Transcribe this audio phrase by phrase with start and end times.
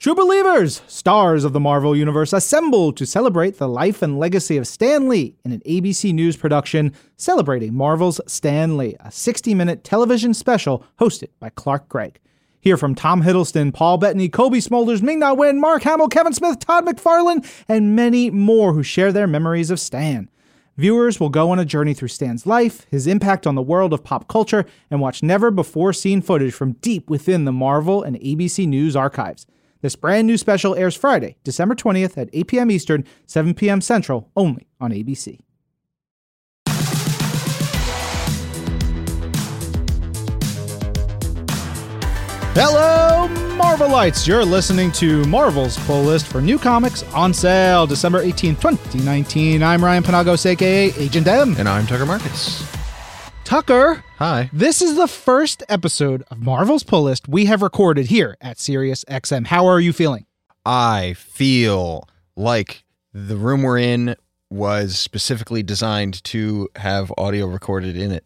[0.00, 4.66] True believers, stars of the Marvel Universe, assemble to celebrate the life and legacy of
[4.66, 10.32] Stan Lee in an ABC News production celebrating Marvel's Stan Lee, a 60 minute television
[10.32, 12.18] special hosted by Clark Gregg.
[12.62, 16.60] Hear from Tom Hiddleston, Paul Bettany, Cobie Smulders, Ming Na Wen, Mark Hamill, Kevin Smith,
[16.60, 20.30] Todd McFarlane, and many more who share their memories of Stan.
[20.78, 24.02] Viewers will go on a journey through Stan's life, his impact on the world of
[24.02, 28.66] pop culture, and watch never before seen footage from deep within the Marvel and ABC
[28.66, 29.44] News archives.
[29.82, 32.70] This brand new special airs Friday, December 20th at 8 p.m.
[32.70, 33.80] Eastern, 7 p.m.
[33.80, 35.40] Central, only on ABC.
[42.52, 44.26] Hello, Marvelites!
[44.26, 49.62] You're listening to Marvel's pull list for new comics on sale December 18th, 2019.
[49.62, 51.54] I'm Ryan Penagos, aka Agent M.
[51.58, 52.79] And I'm Tucker Markus.
[53.50, 54.48] Tucker, Hi.
[54.52, 59.04] this is the first episode of Marvel's pull list we have recorded here at Sirius
[59.06, 59.48] XM.
[59.48, 60.26] How are you feeling?
[60.64, 64.14] I feel like the room we're in
[64.50, 68.22] was specifically designed to have audio recorded in it.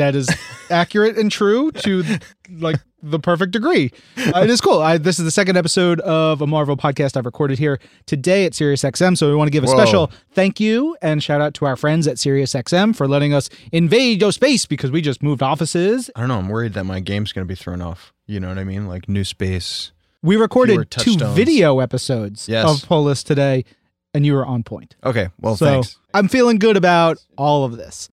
[0.00, 0.28] That is
[0.70, 2.02] accurate and true to
[2.50, 3.92] like the perfect degree.
[4.18, 4.80] Uh, it is cool.
[4.80, 8.52] I, this is the second episode of a Marvel podcast I've recorded here today at
[8.52, 9.16] SiriusXM.
[9.16, 9.72] So we want to give a Whoa.
[9.76, 14.20] special thank you and shout out to our friends at SiriusXM for letting us invade
[14.20, 16.10] your space because we just moved offices.
[16.14, 16.38] I don't know.
[16.38, 18.12] I'm worried that my game's going to be thrown off.
[18.26, 18.86] You know what I mean?
[18.86, 19.92] Like new space.
[20.22, 22.68] We recorded two video episodes Yes.
[22.82, 23.64] of Polis today,
[24.12, 24.94] and you were on point.
[25.02, 25.30] Okay.
[25.40, 25.96] Well, so thanks.
[26.12, 28.09] I'm feeling good about all of this.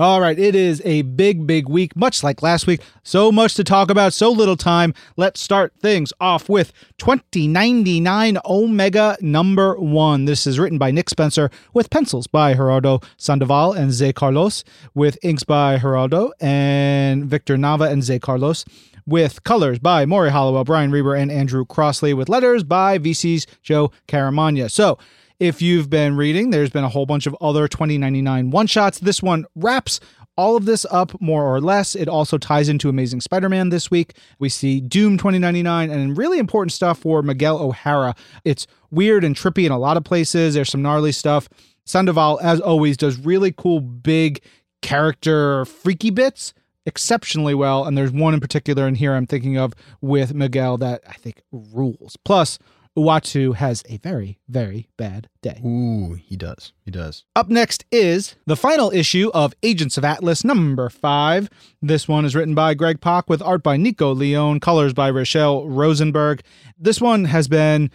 [0.00, 2.80] All right, it is a big, big week, much like last week.
[3.02, 4.94] So much to talk about, so little time.
[5.18, 10.24] Let's start things off with 2099 Omega number one.
[10.24, 15.18] This is written by Nick Spencer with pencils by Gerardo Sandoval and Zé Carlos, with
[15.22, 18.64] inks by Gerardo and Victor Nava and Zé Carlos
[19.06, 23.92] with colors by Morry Hollowell, Brian Reber, and Andrew Crossley, with letters by VC's Joe
[24.08, 24.70] Caramagna.
[24.70, 24.98] So,
[25.40, 28.98] if you've been reading, there's been a whole bunch of other 2099 one shots.
[28.98, 29.98] This one wraps
[30.36, 31.96] all of this up more or less.
[31.96, 34.14] It also ties into Amazing Spider Man this week.
[34.38, 38.14] We see Doom 2099 and really important stuff for Miguel O'Hara.
[38.44, 40.54] It's weird and trippy in a lot of places.
[40.54, 41.48] There's some gnarly stuff.
[41.86, 44.42] Sandoval, as always, does really cool, big
[44.82, 46.54] character freaky bits
[46.86, 47.84] exceptionally well.
[47.84, 51.42] And there's one in particular in here I'm thinking of with Miguel that I think
[51.50, 52.16] rules.
[52.24, 52.58] Plus,
[53.00, 55.60] Uatu has a very, very bad day.
[55.64, 56.74] Ooh, he does.
[56.84, 57.24] He does.
[57.34, 61.48] Up next is the final issue of Agents of Atlas number five.
[61.80, 65.66] This one is written by Greg Pak with art by Nico Leone, colors by Rochelle
[65.66, 66.42] Rosenberg.
[66.78, 67.90] This one has been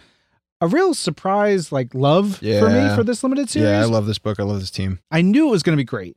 [0.60, 3.68] a real surprise, like love for me for this limited series.
[3.68, 4.40] Yeah, I love this book.
[4.40, 4.98] I love this team.
[5.10, 6.16] I knew it was going to be great,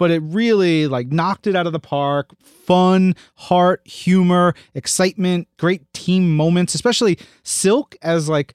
[0.00, 2.30] but it really like knocked it out of the park.
[2.42, 8.54] Fun, heart, humor, excitement, great team moments, especially Silk as like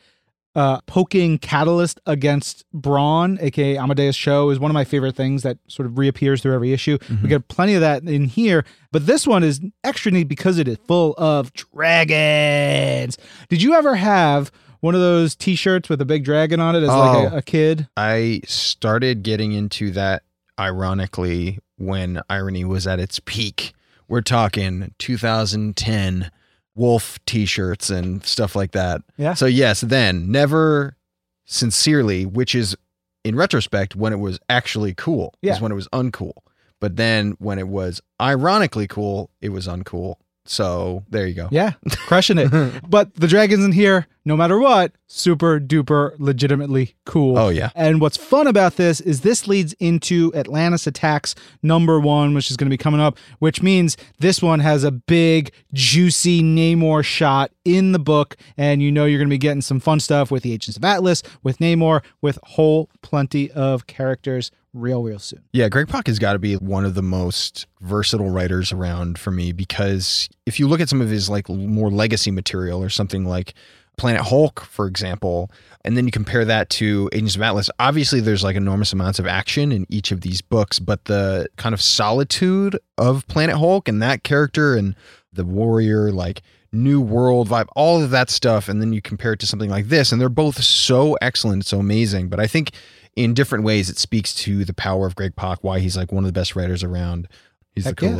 [0.56, 5.58] uh poking catalyst against Brawn, aka Amadeus Cho, is one of my favorite things that
[5.68, 6.98] sort of reappears through every issue.
[7.22, 10.68] We get plenty of that in here, but this one is extra neat because it
[10.68, 13.18] is full of dragons.
[13.50, 14.52] Did you ever have
[14.82, 17.36] one of those t-shirts with a big dragon on it as like Oh.
[17.36, 17.88] a, a kid?
[17.98, 20.24] I started getting into that
[20.60, 23.74] ironically when irony was at its peak.
[24.08, 26.32] We're talking 2010
[26.76, 29.02] wolf t-shirts and stuff like that.
[29.18, 29.34] Yeah.
[29.34, 30.98] So yes, then never
[31.46, 32.76] sincerely, which is
[33.24, 35.34] in retrospect when it was actually cool.
[35.42, 35.54] Yeah.
[35.54, 36.34] Is when it was uncool.
[36.80, 40.16] But then when it was ironically cool, it was uncool.
[40.46, 41.48] So there you go.
[41.52, 42.52] Yeah, crushing it.
[42.88, 47.38] but the dragons in here, no matter what, super duper legitimately cool.
[47.38, 47.69] Oh yeah.
[47.75, 52.58] And what's fun about this is this leads into Atlantis Attacks number one, which is
[52.58, 57.52] going to be coming up, which means this one has a big, juicy Namor shot
[57.64, 58.35] in the book.
[58.58, 60.84] And you know you're going to be getting some fun stuff with the Agents of
[60.84, 65.41] Atlas, with Namor, with whole plenty of characters real, real soon.
[65.53, 69.31] Yeah, Greg Pak has got to be one of the most versatile writers around for
[69.31, 73.26] me because if you look at some of his like more legacy material or something
[73.26, 73.53] like
[73.97, 75.50] Planet Hulk, for example,
[75.84, 79.28] and then you compare that to Agents of Atlas, obviously there's like enormous amounts of
[79.28, 84.02] action in each of these books, but the kind of solitude of Planet Hulk and
[84.02, 84.96] that character and
[85.32, 89.40] the warrior, like new world vibe, all of that stuff, and then you compare it
[89.40, 92.30] to something like this, and they're both so excellent, so amazing.
[92.30, 92.72] But I think
[93.16, 96.24] in different ways it speaks to the power of Greg Pak, why he's like one
[96.24, 97.28] of the best writers around.
[97.74, 98.16] He's Heck the yeah.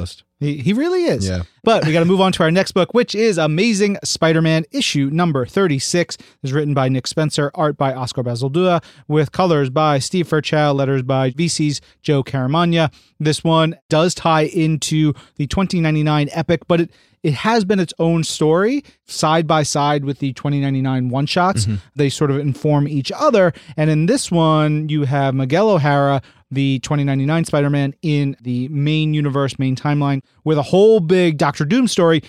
[0.46, 1.28] He, he really is.
[1.28, 1.44] Yeah.
[1.64, 4.66] But we got to move on to our next book, which is Amazing Spider Man
[4.72, 6.18] issue number 36.
[6.44, 11.02] It's written by Nick Spencer, art by Oscar Bazaldua, with colors by Steve Fairchild, letters
[11.02, 12.94] by VC's Joe Caramagna.
[13.20, 16.92] This one does tie into the 2099 epic, but it,
[17.24, 21.66] it has been its own story side by side with the 2099 one shots.
[21.66, 21.78] Mm-hmm.
[21.96, 23.52] They sort of inform each other.
[23.76, 26.22] And in this one, you have Miguel O'Hara,
[26.52, 31.66] the 2099 Spider Man, in the main universe, main timeline, with a whole big Doctor
[31.66, 32.24] Doom story.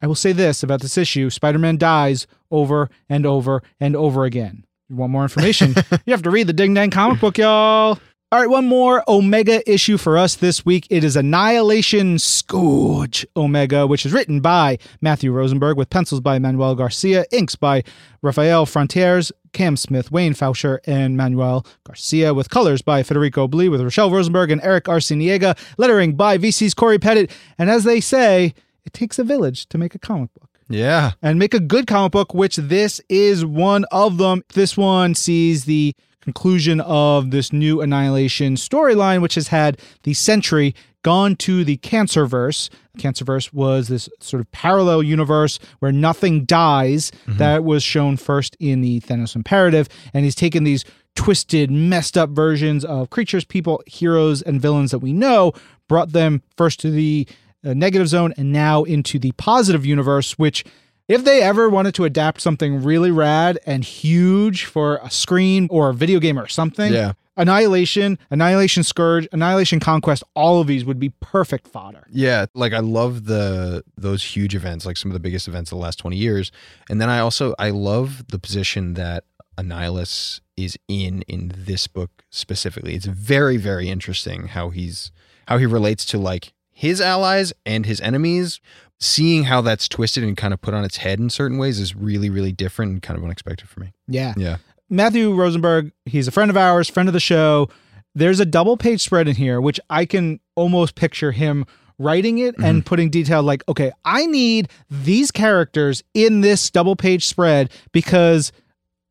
[0.00, 4.24] I will say this about this issue Spider Man dies over and over and over
[4.24, 4.64] again.
[4.88, 5.74] You want more information?
[6.06, 7.98] you have to read the Ding Dang comic book, y'all.
[8.30, 10.86] All right, one more Omega issue for us this week.
[10.90, 16.74] It is Annihilation Scourge Omega, which is written by Matthew Rosenberg with pencils by Manuel
[16.74, 17.82] Garcia, inks by
[18.20, 23.80] Rafael Fonteriz, Cam Smith, Wayne Faucher, and Manuel Garcia, with colors by Federico Blee, with
[23.80, 27.30] Rochelle Rosenberg and Eric Arciniega, lettering by VC's Cory Petit.
[27.56, 28.52] And as they say,
[28.84, 31.12] it takes a village to make a comic book Yeah.
[31.22, 34.42] and make a good comic book, which this is one of them.
[34.52, 35.94] This one sees the
[36.28, 42.68] conclusion of this new Annihilation storyline, which has had the Sentry gone to the Cancerverse.
[42.98, 48.82] Cancerverse was this sort of parallel universe where nothing dies that was shown first in
[48.82, 50.84] the Thanos Imperative, and he's taken these
[51.14, 55.54] twisted, messed up versions of creatures, people, heroes, and villains that we know,
[55.88, 57.26] brought them first to the
[57.64, 60.62] uh, negative zone and now into the positive universe, which
[61.08, 65.88] if they ever wanted to adapt something really rad and huge for a screen or
[65.90, 67.12] a video game or something, Yeah.
[67.36, 72.04] Annihilation, Annihilation Scourge, Annihilation Conquest, all of these would be perfect fodder.
[72.10, 75.78] Yeah, like I love the those huge events, like some of the biggest events of
[75.78, 76.50] the last 20 years.
[76.90, 79.22] And then I also I love the position that
[79.56, 82.94] Annihilus is in in this book specifically.
[82.94, 85.12] It's very very interesting how he's
[85.46, 88.60] how he relates to like his allies and his enemies.
[89.00, 91.94] Seeing how that's twisted and kind of put on its head in certain ways is
[91.94, 93.92] really really different and kind of unexpected for me.
[94.06, 94.34] Yeah.
[94.36, 94.56] Yeah.
[94.90, 97.68] Matthew Rosenberg, he's a friend of ours, friend of the show.
[98.14, 101.66] There's a double page spread in here, which I can almost picture him
[101.98, 102.88] writing it and mm-hmm.
[102.88, 108.52] putting detail like, okay, I need these characters in this double page spread because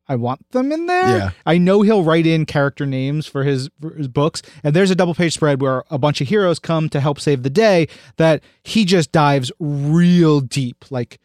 [0.08, 1.18] I want them in there.
[1.18, 1.30] Yeah.
[1.44, 4.42] I know he'll write in character names for his, for his books.
[4.64, 7.42] And there's a double page spread where a bunch of heroes come to help save
[7.42, 10.86] the day that he just dives real deep.
[10.90, 11.20] Like,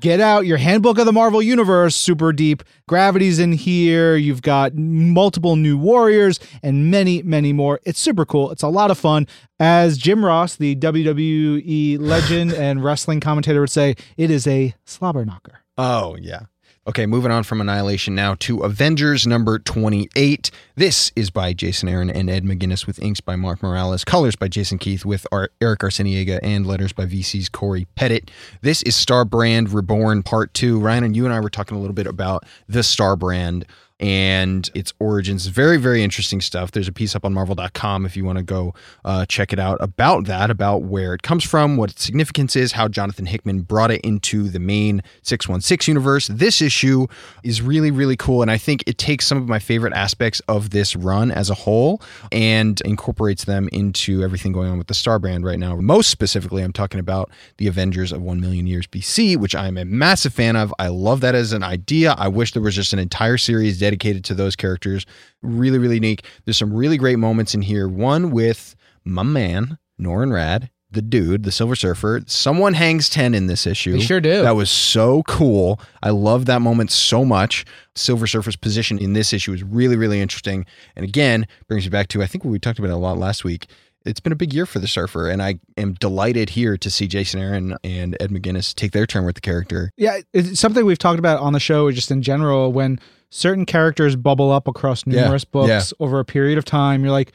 [0.00, 2.62] get out your handbook of the Marvel Universe, super deep.
[2.86, 4.16] Gravity's in here.
[4.16, 7.80] You've got multiple new warriors and many, many more.
[7.84, 8.50] It's super cool.
[8.50, 9.26] It's a lot of fun.
[9.58, 15.24] As Jim Ross, the WWE legend and wrestling commentator, would say, it is a slobber
[15.24, 15.60] knocker.
[15.76, 16.42] Oh, yeah.
[16.88, 20.50] Okay, moving on from Annihilation now to Avengers number 28.
[20.74, 24.48] This is by Jason Aaron and Ed McGuinness with inks by Mark Morales, colors by
[24.48, 28.22] Jason Keith with Ar- Eric Arciniega, and letters by VC's Cory Petit.
[28.62, 30.80] This is Star Brand Reborn Part 2.
[30.80, 33.66] Ryan and you and I were talking a little bit about the Star Brand
[34.00, 35.46] and its origins.
[35.46, 36.70] Very, very interesting stuff.
[36.70, 38.74] There's a piece up on marvel.com if you want to go
[39.04, 42.72] uh, check it out about that, about where it comes from, what its significance is,
[42.72, 46.28] how Jonathan Hickman brought it into the main 616 universe.
[46.28, 47.06] This issue
[47.42, 48.42] is really, really cool.
[48.42, 51.54] And I think it takes some of my favorite aspects of this run as a
[51.54, 52.00] whole
[52.30, 55.74] and incorporates them into everything going on with the Star brand right now.
[55.76, 59.84] Most specifically, I'm talking about the Avengers of 1 million years BC, which I'm a
[59.84, 60.72] massive fan of.
[60.78, 62.14] I love that as an idea.
[62.18, 65.06] I wish there was just an entire series dedicated to those characters.
[65.42, 66.24] Really, really unique.
[66.44, 67.88] There's some really great moments in here.
[67.88, 72.22] One with my man, Norrin Radd, the dude, the Silver Surfer.
[72.26, 73.92] Someone hangs 10 in this issue.
[73.92, 74.42] They sure do.
[74.42, 75.80] That was so cool.
[76.02, 77.64] I love that moment so much.
[77.94, 80.66] Silver Surfer's position in this issue is really, really interesting.
[80.94, 83.44] And again, brings me back to I think we talked about it a lot last
[83.44, 83.68] week.
[84.04, 87.06] It's been a big year for the Surfer, and I am delighted here to see
[87.06, 89.90] Jason Aaron and Ed McGuinness take their turn with the character.
[89.96, 94.16] Yeah, it's something we've talked about on the show, just in general, when certain characters
[94.16, 97.32] bubble up across Yeah, numerous books over a period of time, you're like,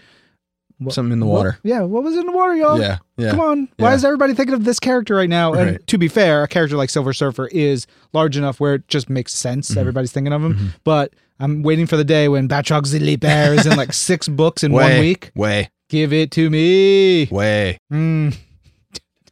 [0.79, 1.57] what- Something in the what- water.
[1.63, 2.79] yeah, what was in the water, y'all?
[2.79, 3.29] Yeah, yeah.
[3.31, 3.69] Come on.
[3.77, 3.95] Why Yeah.
[3.95, 5.53] is everybody thinking of this character right now?
[5.53, 5.87] And Right.
[5.87, 9.33] to be fair, a character like Silver Surfer is large enough where it just makes
[9.33, 9.69] sense.
[9.69, 9.79] Mm-hmm.
[9.79, 10.73] Everybody's thinking of him.
[10.83, 14.63] But I'm waiting for the day when Batroc ze Leaper is in like six books
[14.63, 15.31] in Way, one week.
[15.35, 17.27] Way, Give it to me.
[17.31, 17.77] way.
[17.91, 18.35] Mm.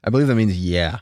[0.03, 0.99] I believe that means yeah.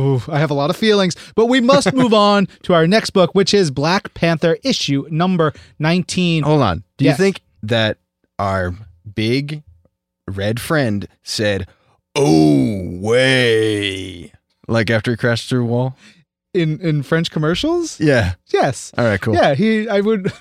[0.00, 3.10] Oof, I have a lot of feelings, but we must move on to our next
[3.10, 6.42] book, which is Black Panther issue number 19.
[6.44, 6.84] Hold on.
[6.96, 7.18] Do Yes.
[7.18, 7.98] you think that
[8.38, 8.74] our
[9.14, 9.62] big
[10.26, 11.66] red friend said,
[12.16, 14.32] "Oh way,"
[14.68, 15.96] like after he crashed through a wall?
[16.52, 18.00] In in French commercials?
[18.00, 18.34] Yeah.
[18.52, 18.92] Yes.
[18.98, 19.20] All right.
[19.20, 19.34] Cool.
[19.34, 20.32] Yeah, he I would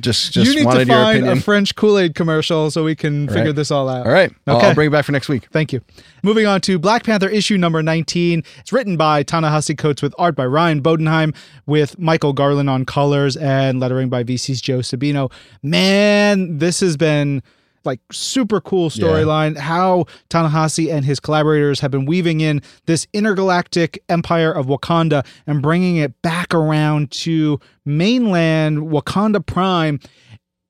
[0.00, 3.34] Just just you need to find a French Kool Aid commercial so we can All
[3.34, 3.56] figure right.
[3.56, 4.06] this all out.
[4.06, 4.32] All right.
[4.46, 4.68] I'll- Okay.
[4.68, 5.46] I'll bring it back for next week.
[5.52, 5.82] Thank you.
[6.22, 8.42] Moving on to Black Panther issue number 19.
[8.60, 11.34] It's written by Ta-Nehisi Coates with art by Ryan Bodenheim
[11.66, 15.30] with Michael Garland on colors and lettering by VC's Joe Sabino.
[15.62, 17.42] Man, this has been
[17.84, 24.02] like super cool storyline how Ta-Nehisi and his collaborators have been weaving in this intergalactic
[24.08, 29.98] empire of Wakanda and bringing it back around to mainland Wakanda Prime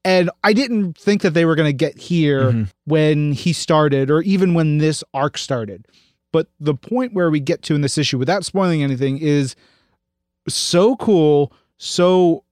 [0.04, 2.68] and I didn't think that they were going to get here Mhm.
[2.84, 5.86] when he started or even when this arc started.
[6.32, 9.56] But the point where we get to in this issue without spoiling anything is
[10.48, 12.44] so cool, so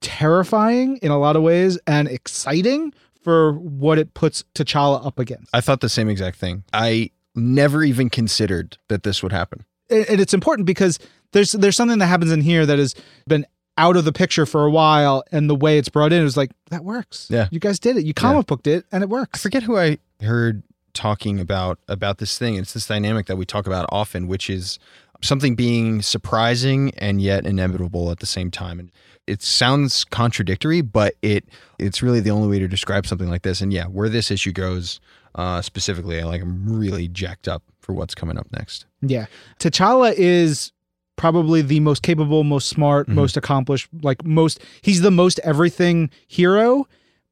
[0.00, 5.48] terrifying in a lot of ways and exciting for what it puts T'Challa up against.
[5.52, 6.64] I thought the same exact thing.
[6.72, 9.64] I never even considered that this would happen.
[9.90, 10.98] and it's important because
[11.32, 12.94] there's there's something that happens in here that has
[13.26, 13.46] been
[13.78, 16.50] out of the picture for a while and the way it's brought in is like
[16.70, 17.46] that works Yeah.
[17.50, 19.98] you guys did it you comic booked it and it I works forget who I
[20.20, 20.62] heard
[20.92, 22.56] talking about about this thing.
[22.56, 24.78] It's this dynamic that we talk about often, which is
[25.22, 28.80] something being surprising and yet inevitable at the same time.
[28.80, 28.90] And
[29.26, 31.44] it sounds contradictory, but it
[31.78, 33.60] it's really the only way to describe something like this.
[33.60, 35.00] And yeah, where this issue goes
[35.36, 38.86] uh, specifically, I like I'm really jacked up for what's coming up next.
[39.00, 39.26] Yeah.
[39.60, 40.72] T'Challa is
[41.16, 43.14] probably the most capable, most smart, Mhm.
[43.14, 46.86] most accomplished, like most he's the most everything hero,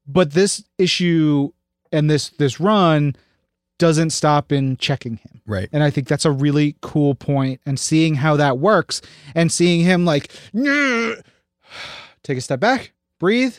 [0.07, 1.51] but this issue
[1.91, 3.15] and this this run
[3.79, 5.41] doesn't stop in checking him.
[5.47, 5.69] Right.
[5.71, 9.01] And I think that's a really cool point and seeing how that works
[9.33, 11.21] and seeing him like "Nyeh."
[12.23, 13.57] take a step back, breathe,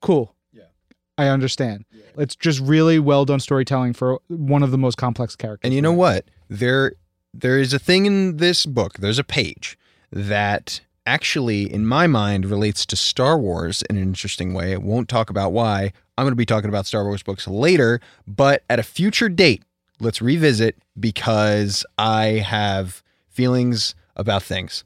[0.00, 0.34] cool.
[0.52, 0.64] Yeah.
[1.18, 1.84] I understand.
[2.16, 5.66] It's just really well done storytelling for one of the most complex characters.
[5.66, 6.26] And you know what?
[6.48, 6.92] There
[7.34, 8.98] there is a thing in this book.
[8.98, 9.78] There's a page
[10.10, 14.74] that actually in my mind relates to Star Wars in an interesting way.
[14.74, 15.92] I won't talk about why.
[16.18, 19.62] I'm going to be talking about Star Wars books later, but at a future date,
[19.98, 24.84] let's revisit because I have feelings about things.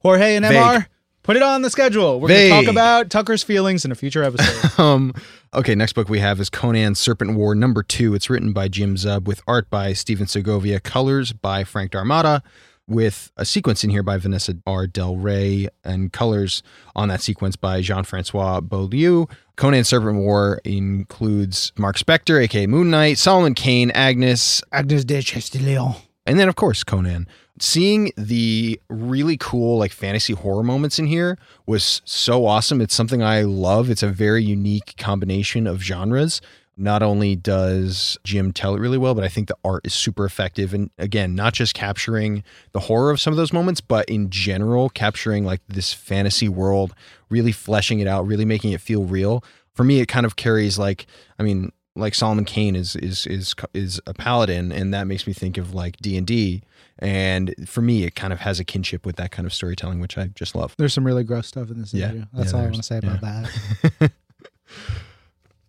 [0.00, 0.56] Jorge and Vague.
[0.56, 0.86] MR,
[1.30, 2.18] put it on the schedule.
[2.18, 4.70] We're going to talk about Tucker's feelings in a future episode.
[4.80, 5.12] Um,
[5.52, 8.14] okay, next book we have is Conan Serpent War number two.
[8.14, 12.42] It's written by Jim Zub with art by Stephen Segovia, colors by Frank D'Armata,
[12.88, 14.86] with a sequence in here by Vanessa R.
[14.86, 16.62] Del Rey, and colors
[16.96, 19.26] on that sequence by Jean Francois Beaulieu.
[19.56, 25.94] Conan Serpent War includes Mark Spector, aka Moon Knight, Solomon Kane, Agnes, Agnes de Chastillon.
[26.26, 27.26] And then of course Conan.
[27.58, 31.36] Seeing the really cool like fantasy horror moments in here
[31.66, 32.80] was so awesome.
[32.80, 33.90] It's something I love.
[33.90, 36.40] It's a very unique combination of genres.
[36.78, 40.24] Not only does Jim tell it really well, but I think the art is super
[40.24, 40.72] effective.
[40.72, 44.88] And again, not just capturing the horror of some of those moments, but in general,
[44.88, 46.94] capturing like this fantasy world,
[47.28, 49.44] really fleshing it out, really making it feel real.
[49.74, 51.06] For me, it kind of carries like,
[51.38, 55.32] I mean, like Solomon Kane is is is is a paladin, and that makes me
[55.32, 56.62] think of like D and D.
[56.98, 60.18] And for me, it kind of has a kinship with that kind of storytelling, which
[60.18, 60.74] I just love.
[60.76, 62.06] There's some really gross stuff in this Yeah.
[62.10, 62.26] interview.
[62.34, 64.12] That's Yeah, all I want to say about that.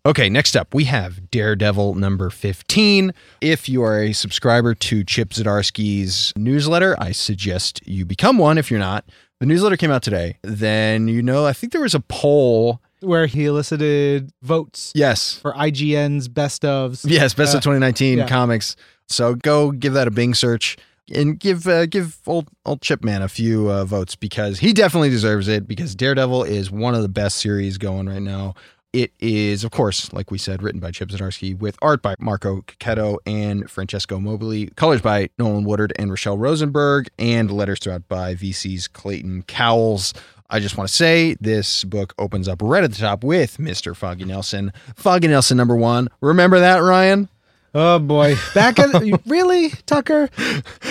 [0.04, 3.14] Okay, next up, we have Daredevil number 15.
[3.40, 8.68] If you are a subscriber to Chip Zdarsky's newsletter, I suggest you become one if
[8.68, 9.04] you're not.
[9.38, 10.38] The newsletter came out today.
[10.42, 12.80] Then, you know, I think there was a poll.
[13.02, 15.34] Where he elicited votes Yes.
[15.34, 17.04] for IGN's best ofs.
[17.08, 18.26] Yes, best Uh, of 2019 yeah.
[18.28, 18.76] comics.
[19.08, 20.76] So go give that a Bing search
[21.14, 25.48] and give uh, give old old Chipman a few uh, votes because he definitely deserves
[25.48, 28.54] it because Daredevil is one of the best series going right now.
[28.92, 32.60] It is, of course, like we said, written by Chip Zdarsky with art by Marco
[32.60, 38.34] Checchetto and Francesco Mobili, colors by Nolan Woodard and Rochelle Rosenberg, and letters throughout by
[38.34, 40.12] VC's Clayton Cowles.
[40.52, 43.96] I just want to say this book opens up right at the top with Mr.
[43.96, 44.70] Foggy Nelson.
[44.96, 46.08] Foggy Nelson number one.
[46.20, 47.30] Remember that, Ryan?
[47.74, 48.34] Oh boy.
[48.54, 48.90] Back at
[49.26, 50.28] really, Tucker?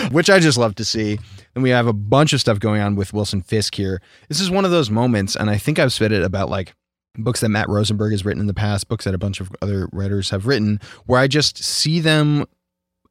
[0.09, 1.19] which I just love to see.
[1.53, 4.01] And we have a bunch of stuff going on with Wilson Fisk here.
[4.29, 6.73] This is one of those moments, and I think I've said it about like
[7.15, 9.87] books that Matt Rosenberg has written in the past, books that a bunch of other
[9.91, 12.45] writers have written, where I just see them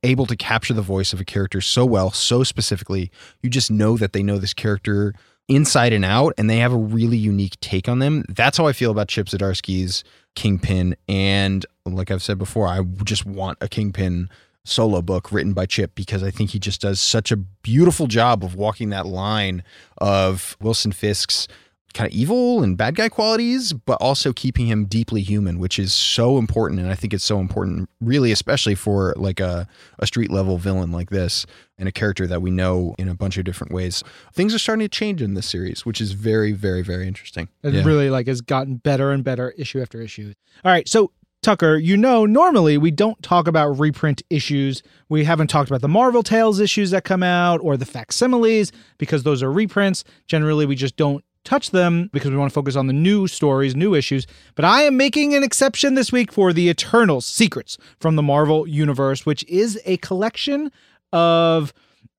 [0.03, 3.11] able to capture the voice of a character so well, so specifically.
[3.41, 5.15] You just know that they know this character
[5.51, 8.25] inside and out, and they have a really unique take on them.
[8.29, 10.05] That's how I feel about Chip Zdarsky's
[10.37, 10.97] Kingpin.
[11.09, 14.31] And like I've said before, I just want a Kingpin
[14.65, 18.45] solo book written by Chip because I think he just does such a beautiful job
[18.45, 19.65] of walking that line
[19.99, 21.49] of Wilson Fisk's
[21.93, 25.93] kind of evil and bad guy qualities, but also keeping him deeply human, which is
[25.93, 26.81] so important.
[26.81, 29.67] And I think it's so important, really, especially for like a,
[29.99, 31.47] a street level villain like this
[31.79, 34.05] and a character that we know in a bunch of different ways.
[34.33, 37.49] Things are starting to change in this series, which is very, very, very interesting.
[37.65, 37.85] It Yeah.
[37.85, 40.33] really like has gotten better and better issue after issue.
[40.65, 41.11] All right, so
[41.43, 44.83] Tucker, you know, normally we don't talk about reprint issues.
[45.09, 49.23] We haven't talked about the Marvel Tales issues that come out or the facsimiles because
[49.23, 50.05] those are reprints.
[50.27, 53.75] Generally, we just don't touch them because we want to focus on the new stories,
[53.75, 54.27] new issues.
[54.55, 58.67] But I am making an exception this week for the Eternals Secrets from the Marvel
[58.67, 60.71] Universe, which is a collection
[61.13, 61.73] of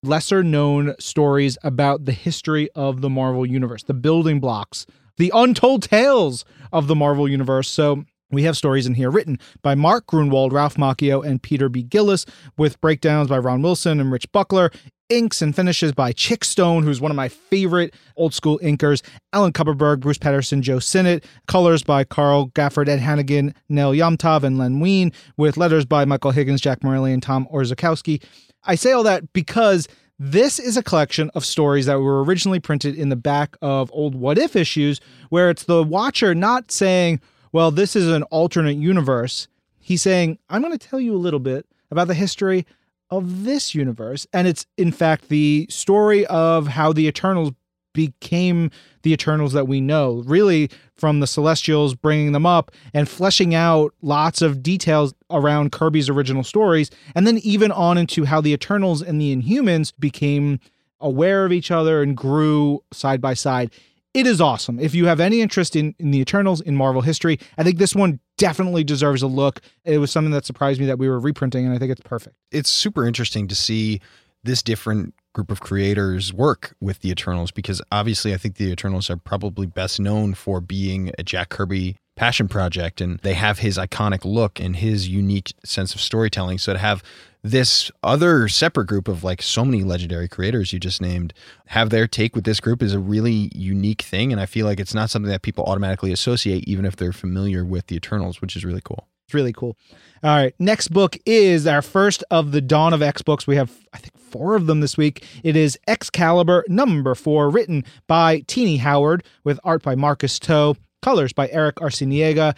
[0.04, 4.86] lesser known stories about the history of the Marvel Universe, the building blocks,
[5.18, 7.70] the untold tales of the Marvel Universe.
[7.70, 11.84] So we have stories in here written by Mark Gruenwald, Ralph Macchio, and Peter B.
[11.84, 12.26] Gillis,
[12.58, 14.72] with breakdowns by Ron Wilson and Rich Buckler,
[15.10, 19.02] inks and finishes by Chic Stone, who's one of my favorite old school inkers,
[19.34, 24.58] Alan Kupperberg, Bruce Patterson, Joe Sinnott, colors by Carl Gafford, Ed Hannigan, Nel Yomtov, and
[24.58, 28.24] Len Wein, with letters by Michael Higgins, Jack Morelli, and Tom Orzechowski.
[28.64, 32.96] I say all that because this is a collection of stories that were originally printed
[32.96, 37.20] in the back of old What If issues, where it's the watcher not saying,
[37.52, 39.48] well, this is an alternate universe.
[39.80, 42.66] He's saying, I'm going to tell you a little bit about the history
[43.10, 44.26] of this universe.
[44.32, 47.52] And it's, in fact, the story of how the Eternals
[47.94, 48.72] became
[49.04, 53.94] the Eternals that we know, really from the Celestials bringing them up and fleshing out
[54.02, 59.02] lots of details around Kirby's original stories, and then even on into how the Eternals
[59.02, 60.60] and the Inhumans became
[61.02, 63.72] aware of each other and grew side by side.
[64.14, 64.80] It is awesome.
[64.80, 67.96] If you have any interest in, in the Eternals in Marvel history, I think this
[67.96, 69.62] one definitely deserves a look.
[69.86, 72.36] It was something that surprised me that we were reprinting, and I think it's perfect.
[72.52, 74.02] it's super interesting to see
[74.44, 79.10] this different group of creators work with the Eternals because obviously I think the Eternals
[79.10, 83.80] are probably best known for being a Jack Kirby passion project and they have his
[83.80, 86.60] iconic look and his unique sense of storytelling.
[86.60, 87.02] So to have
[87.42, 91.34] this other separate group of like so many legendary creators you just named
[91.66, 94.80] have their take with this group is a really unique thing and I feel like
[94.80, 98.56] it's not something that people automatically associate even if they're familiar with the Eternals, which
[98.56, 99.08] is really cool.
[99.26, 99.76] It's really cool.
[100.24, 100.54] All right.
[100.60, 103.48] Next book is our first of the Dawn of X books.
[103.48, 105.26] We have, I think, four of them this week.
[105.44, 111.34] It is Excalibur number four, written by Tini Howard, with art by Marcus To, colors
[111.34, 112.56] by Eric Arciniega,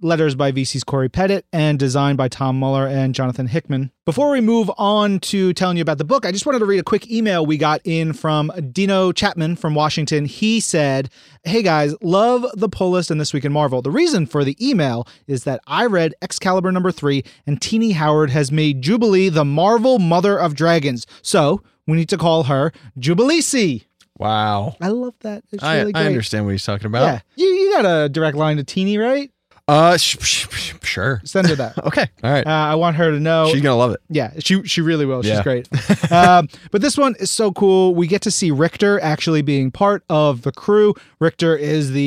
[0.00, 3.92] letters by VC's Cory Petit, and design by Tom Muller and Jonathan Hickman.
[4.04, 6.80] Before we move on to telling you about the book, I just wanted to read
[6.80, 10.24] a quick email we got in from Dino Chapman from Washington.
[10.24, 11.10] He said,
[11.44, 13.82] Hey guys, love the pull list and This Week in Marvel.
[13.82, 18.30] The reason for the email is that I read Excalibur number three, and Tini Howard
[18.30, 21.06] has made Jubilee the Marvel Mother of Dragons.
[21.22, 23.82] So we need to call her Jubilee.
[24.22, 24.76] Wow.
[24.80, 25.42] I love that.
[25.52, 26.02] It's I, really great.
[26.02, 27.02] I understand what he's talking about.
[27.04, 27.20] Yeah.
[27.36, 29.30] You, you got a direct line to Tini, right?
[29.68, 31.20] Uh, sh- sh- sh- sure.
[31.24, 31.78] Send her that.
[31.86, 32.06] Okay.
[32.24, 32.46] All right.
[32.46, 33.48] Uh, I want her to know.
[33.52, 34.00] She's gonna love it.
[34.08, 35.22] Yeah, she she really will.
[35.22, 35.42] She's Yeah.
[35.42, 35.68] great.
[36.12, 37.94] um, but this one is so cool.
[37.94, 40.94] We get to see Richter actually being part of the crew.
[41.20, 42.02] Richter is the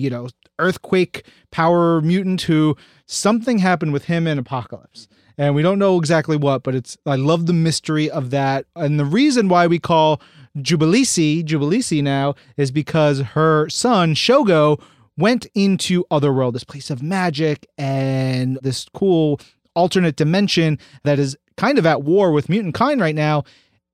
[0.00, 2.76] you know earthquake power mutant who
[3.06, 5.06] something happened with him in Apocalypse.
[5.38, 8.66] And we don't know exactly what, but it's I love the mystery of that.
[8.74, 10.20] And the reason why we call
[10.56, 14.80] Jubilisi Jubilisi now is because her son Shogo
[15.18, 19.40] went into Otherworld, this place of magic and this cool
[19.74, 23.44] alternate dimension that is kind of at war with mutant kind right now.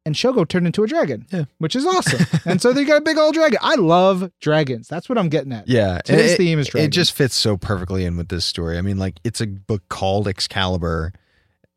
[0.04, 1.44] And Shogo turned into a dragon, Yeah.
[1.58, 2.26] which is awesome.
[2.44, 3.60] and so they got a big old dragon.
[3.62, 4.88] I love dragons.
[4.88, 5.68] That's what I'm getting at.
[5.68, 6.00] Yeah.
[6.04, 6.88] Today's it, theme is dragons.
[6.88, 8.78] It just fits so perfectly in with this story.
[8.78, 11.12] I mean, like it's a book called Excalibur.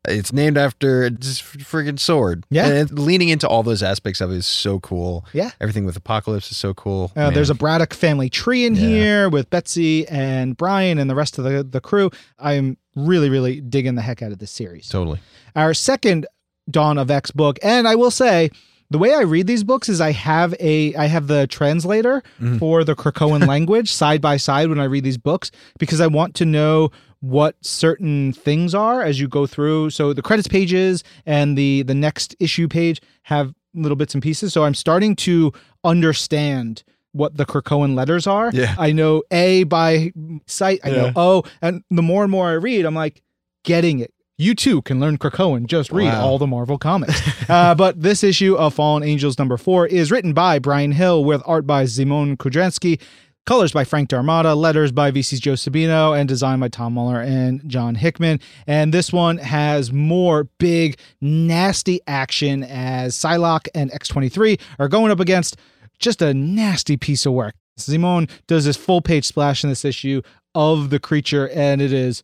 [0.08, 2.44] It's named after this friggin' sword.
[2.50, 2.66] Yeah.
[2.68, 5.24] And leaning into all those aspects of it is so cool.
[5.32, 5.50] Yeah.
[5.60, 7.12] Everything with Apocalypse is so cool.
[7.16, 8.80] Uh, there's a Braddock family tree in Yeah.
[8.80, 12.10] here with Betsy and Brian and the rest of the, the crew.
[12.38, 14.88] I'm really, really digging the heck out of this series.
[14.88, 15.20] totally.
[15.54, 16.26] our second
[16.70, 17.58] Dawn of X book.
[17.62, 18.50] And I will say,
[18.90, 22.58] the way I read these books is I have a I have the translator Mhm.
[22.60, 26.34] for the Krakoan language side by side when I read these books because I want
[26.36, 29.90] to know what certain things are as you go through.
[29.90, 34.52] So the credits pages and the the next issue page have little bits and pieces.
[34.52, 35.52] So I'm starting to
[36.00, 38.50] understand what the Krakoan letters are.
[38.52, 38.74] Yeah.
[38.78, 40.12] I know A by
[40.46, 41.12] sight, I know Yeah.
[41.16, 43.22] O, and the more and more I read, I'm like
[43.64, 44.12] getting it.
[44.38, 45.64] You too can learn Krakoan.
[45.66, 46.26] Just read Wow.
[46.26, 47.18] all the Marvel comics.
[47.48, 51.40] uh, but this issue of Fallen Angels number four is written by Bryan Hill with
[51.46, 53.00] art by Szymon Kudranski,
[53.46, 57.66] colors by Frank D'Armata, letters by VC's Joe Sabino, and design by Tom Muller and
[57.68, 58.40] John Hickman.
[58.66, 65.20] And this one has more big, nasty action as Psylocke and X23 are going up
[65.20, 65.56] against
[65.98, 67.54] just a nasty piece of work.
[67.76, 70.22] Simone does this full page splash in this issue
[70.54, 72.22] of the creature, and it is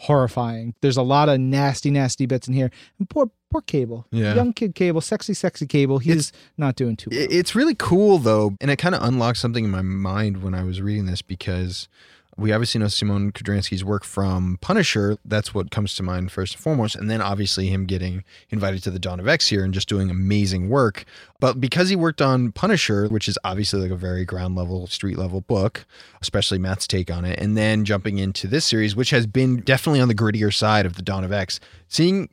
[0.00, 0.74] horrifying.
[0.80, 2.70] There's a lot of nasty, nasty bits in here.
[2.98, 4.34] And poor, poor Cable, Yeah.
[4.34, 5.98] young kid Cable, sexy, sexy Cable.
[5.98, 7.26] He's not doing too well.
[7.30, 10.62] It's really cool though, and it kind of unlocked something in my mind when I
[10.64, 11.86] was reading this because
[12.40, 15.18] we obviously know Simone Kudranski's work from Punisher.
[15.24, 18.90] That's what comes to mind first and foremost, and then obviously him getting invited to
[18.90, 21.04] the Dawn of X here and just doing amazing work.
[21.38, 25.18] But because he worked on Punisher, which is obviously like a very ground level, street
[25.18, 25.84] level book,
[26.22, 30.00] especially Matt's take on it, and then jumping into this series, which has been definitely
[30.00, 32.30] on the grittier side of the Dawn of X, seeing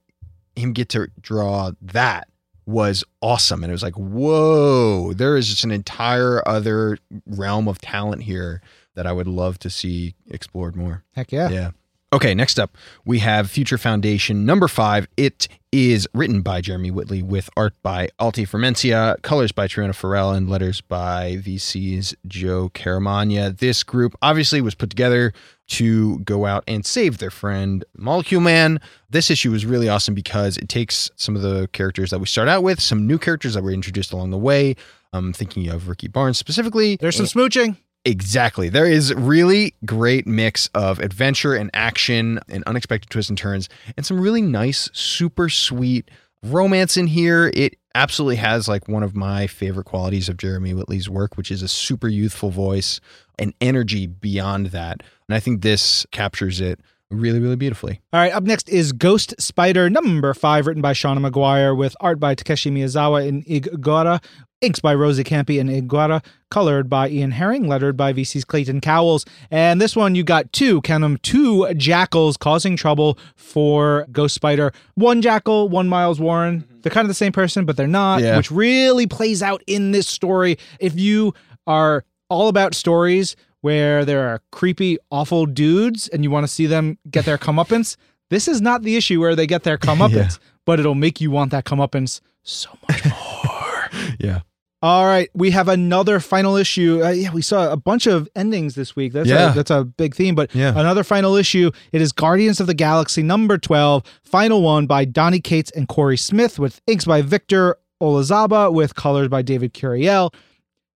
[0.55, 2.29] him get to draw that
[2.65, 3.63] was awesome.
[3.63, 8.61] And it was like, whoa, there is just an entire other realm of talent here
[8.97, 11.03] that I would love to see explored more.
[11.15, 11.49] Heck yeah.
[11.49, 11.71] Yeah.
[12.13, 15.07] Okay, next up, we have Future Foundation number five.
[15.17, 20.31] It is written by Jeremy Whitley with art by Alti Firmansyah, colors by Triona Farrell,
[20.31, 23.57] and letters by VC's Joe Caramagna.
[23.57, 25.33] This group obviously was put together
[25.67, 28.79] to go out and save their friend Molecule Man.
[29.09, 32.47] This issue was really awesome because it takes some of the characters that we start
[32.47, 34.75] out with, some new characters that were introduced along the way.
[35.11, 36.95] I'm thinking of Rikki Barnes specifically.
[36.95, 37.75] There's some smooching.
[38.07, 38.69] Exactly.
[38.69, 43.67] There is really great mix of adventure and action and unexpected twists and turns
[43.97, 46.09] and some really nice, super sweet
[46.41, 47.51] romance in here.
[47.53, 51.61] It absolutely has like one of my favorite qualities of Jeremy Whitley's work, which is
[51.61, 53.01] a super youthful voice
[53.37, 55.03] and energy beyond that.
[55.27, 58.01] And I think this captures it really, really beautifully.
[58.13, 62.19] All right, up next is Ghost Spider number five, written by Seanan McGuire, with art
[62.19, 64.21] by Takeshi Miyazawa and Ig Guara,
[64.61, 68.81] inks by Rosi Kämpe and Ig Guara, colored by Ian Herring, lettered by VC's Clayton
[68.81, 69.25] Cowles.
[69.51, 74.73] And this one, you got two, count them, two jackals causing trouble for Ghost Spider.
[74.95, 76.61] One jackal, one Miles Warren.
[76.61, 76.81] Mm-hmm.
[76.81, 78.37] They're kind of the same person, but they're not, Yeah.
[78.37, 80.57] which really plays out in this story.
[80.79, 81.33] If you
[81.67, 86.65] are all about stories where there are creepy, awful dudes and you want to see
[86.65, 87.95] them get their comeuppance,
[88.29, 91.51] this is not the issue where they get their comeuppance, but it'll make you want
[91.51, 93.05] that comeuppance so much
[93.45, 93.89] more.
[94.19, 94.39] Yeah.
[94.83, 97.01] All right, we have another final issue.
[97.03, 99.11] Uh, yeah, we saw a bunch of endings this week.
[99.11, 99.51] That's Yeah.
[99.51, 100.35] a, that's a big theme.
[100.35, 100.69] But Yeah.
[100.69, 101.71] another final issue.
[101.91, 106.15] It is Guardians of the Galaxy number twelve, final one by Donny Cates and Cory
[106.17, 110.31] Smith, with inks by Victor Olazaba, with colors by David Curiel.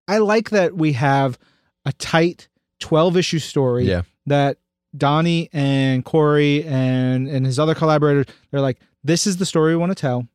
[0.07, 1.39] I like that we have
[1.83, 4.03] a tight twelve issue story Yeah.
[4.27, 4.57] that
[4.95, 9.77] Donny and Cory and and his other collaborators they're like, this is the story we
[9.77, 10.27] want to tell.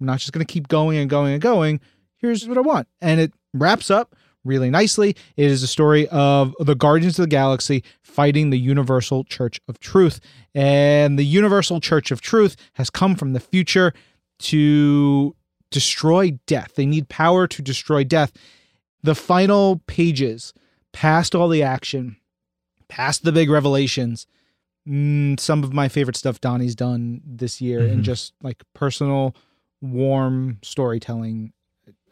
[0.00, 1.80] I'm not just going to keep going and going and going.
[2.24, 5.10] Here's what I want, and it wraps up really nicely.
[5.36, 9.78] It is a story of the Guardians of the Galaxy fighting the Universal Church of
[9.78, 10.20] Truth,
[10.54, 13.92] and the Universal Church of Truth has come from the future
[14.38, 15.36] to
[15.70, 16.72] destroy death.
[16.76, 18.32] They need power to destroy death.
[19.02, 20.54] The final pages,
[20.94, 22.16] past all the action,
[22.88, 24.26] past the big revelations,
[24.88, 27.92] mm, some of my favorite stuff Donny's done this year, Mhm.
[27.92, 29.36] and just like personal,
[29.82, 31.52] warm storytelling.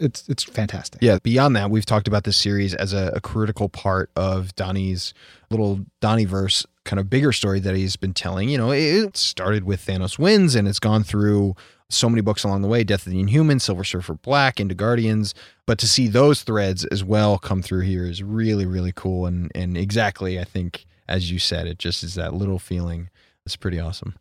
[0.03, 1.01] It's it's fantastic.
[1.03, 1.19] Yeah.
[1.23, 5.15] Beyond that, we've talked about this series as a, a critical part of Donny's
[5.51, 8.49] little Donnieverse kind of bigger story that he's been telling.
[8.49, 11.55] You know, it started with Thanos wins and it's gone through
[11.89, 15.35] so many books along the way Death of the Inhuman, Silver Surfer Black, into Guardians.
[15.67, 19.27] But to see those threads as well come through here is really, really cool.
[19.27, 23.11] And, and exactly, I think, as you said, it just is that little feeling.
[23.45, 24.15] It's pretty awesome.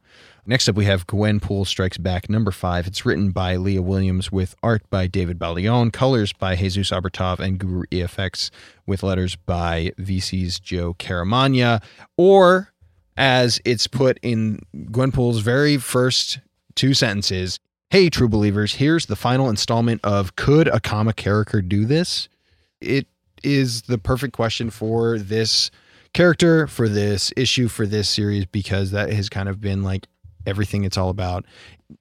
[0.47, 2.87] Next up, we have Gwenpool Strikes Back, number five.
[2.87, 7.59] It's written by Leah Williams with art by David Baldeon, colors by Jesus Aburtov and
[7.59, 8.49] Guru EFX,
[8.87, 11.83] with letters by VC's Joe Caramagna.
[12.17, 12.73] Or,
[13.15, 16.39] as it's put in Gwenpool's very first
[16.73, 17.59] two sentences,
[17.91, 22.29] Hey, true believers, here's the final installment of Could a comic character do this?
[22.79, 23.05] It
[23.43, 25.69] is the perfect question for this
[26.13, 30.07] character, for this issue, for this series, because that has kind of been like
[30.45, 31.45] everything it's all about.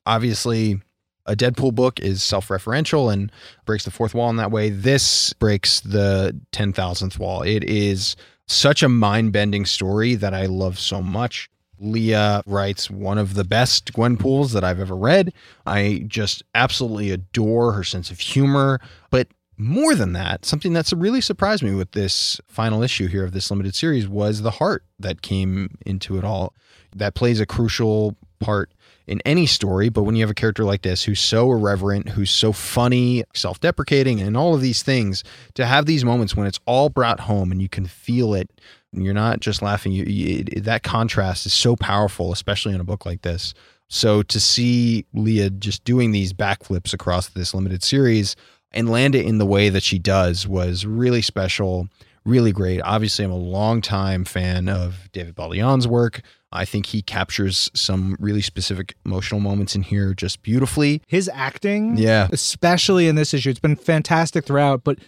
[0.07, 0.81] Obviously,
[1.27, 3.31] a Deadpool book is self referential and
[3.65, 4.71] breaks the fourth wall in that way.
[4.71, 7.43] This breaks the 10,000th wall.
[7.43, 11.49] It is such a mind bending story that I love so much.
[11.79, 15.33] Leah writes one of the best Gwenpools that I've ever read.
[15.65, 18.81] I just absolutely adore her sense of humor.
[19.11, 23.33] But more than that, something that's really surprised me with this final issue here of
[23.33, 26.55] this limited series was the heart that came into it all.
[26.95, 28.71] That plays a crucial part
[29.07, 32.31] in any story, but when you have a character like this who's so irreverent, who's
[32.31, 35.25] so funny, self deprecating, and all of these things,
[35.55, 38.51] to have these moments when it's all brought home and you can feel it,
[38.93, 42.85] and you're not just laughing, you, you that contrast is so powerful, especially in a
[42.85, 43.55] book like this.
[43.89, 48.37] So to see Leah just doing these backflips across this limited series
[48.71, 51.89] and land it in the way that she does was really special,
[52.25, 52.81] really great.
[52.83, 56.23] Obviously, I'm a longtime fan of David Baldeon's work.
[56.53, 61.01] I think he captures some really specific emotional moments in here just beautifully.
[61.07, 62.29] His acting, Yeah.
[62.33, 64.83] especially in this issue, it's been fantastic throughout.
[64.83, 64.99] But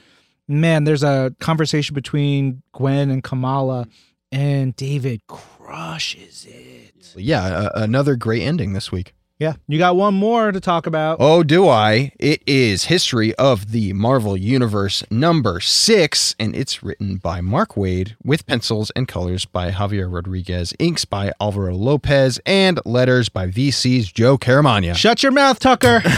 [0.46, 3.86] man, there's a conversation between Gwen and Kamala,
[4.30, 7.14] and David crushes it.
[7.16, 9.12] Yeah, a- another great ending this week.
[9.42, 11.16] Yeah, you got one more to talk about.
[11.18, 12.12] Oh, do I?
[12.20, 18.14] It is History of the Marvel Universe number six, and it's written by Mark Waid
[18.22, 24.12] with pencils and colors by Javier Rodriguez, inks by Alvaro Lopez, and letters by VC's
[24.12, 24.94] Joe Caramagna.
[24.94, 26.02] Shut your mouth, Tucker.
[26.04, 26.14] it's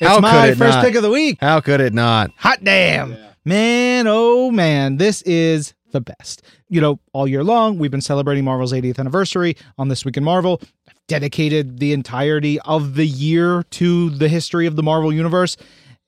[0.00, 0.82] How could my it first not?
[0.86, 1.36] pick of the week.
[1.42, 2.30] How could it not?
[2.38, 3.18] Hot damn.
[3.44, 6.42] Man, oh man, this is the best.
[6.70, 10.24] You know, all year long, we've been celebrating Marvel's 80th anniversary on This Week in
[10.24, 10.58] Marvel.
[11.12, 15.58] Dedicated the entirety of the year to the history of the Marvel Universe.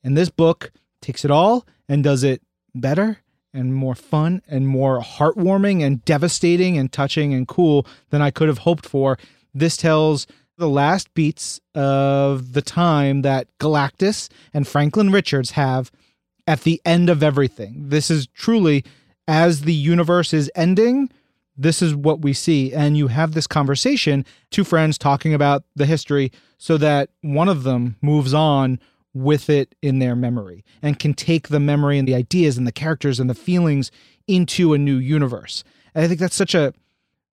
[0.02, 2.40] And this book takes it all and does it
[2.74, 3.18] better
[3.52, 8.48] and more fun and more heartwarming and devastating and touching and cool than I could
[8.48, 9.18] have hoped for.
[9.52, 15.92] This tells the last beats of the time that Galactus and Franklin Richards have
[16.46, 17.90] at the end of everything.
[17.90, 18.86] This is truly
[19.28, 21.10] as the universe is ending,
[21.56, 22.72] this is what we see.
[22.72, 27.62] And you have this conversation, two friends talking about the history, so that one of
[27.62, 28.80] them moves on
[29.12, 32.72] with it in their memory and can take the memory and the ideas and the
[32.72, 33.90] characters and the feelings
[34.26, 35.62] into a new universe.
[35.94, 36.72] And I think that's such a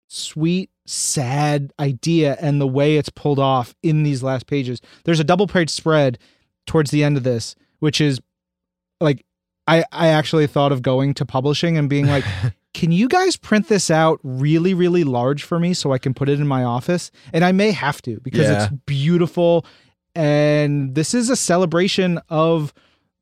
[0.07, 4.81] sweet, sad idea and the way it's pulled off in these last pages.
[5.05, 6.19] There's a double page spread
[6.67, 8.19] towards the end of this, which is
[8.99, 9.25] like
[9.67, 12.25] I I actually thought of going to publishing and being like,
[12.73, 16.29] "Can you guys print this out really really large for me so I can put
[16.29, 18.63] it in my office?" And I may have to because Yeah.
[18.65, 19.65] it's beautiful
[20.15, 22.73] and this is a celebration of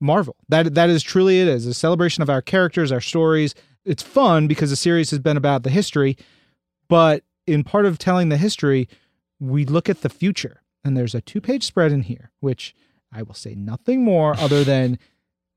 [0.01, 0.35] Marvel.
[0.49, 3.53] That that is truly it is a celebration of our characters, our stories.
[3.85, 6.17] It's fun because the series has been about the history,
[6.87, 8.87] but in part of telling the history,
[9.39, 10.61] we look at the future.
[10.83, 12.73] And there's a two-page spread in here, which
[13.11, 14.97] I will say nothing more other than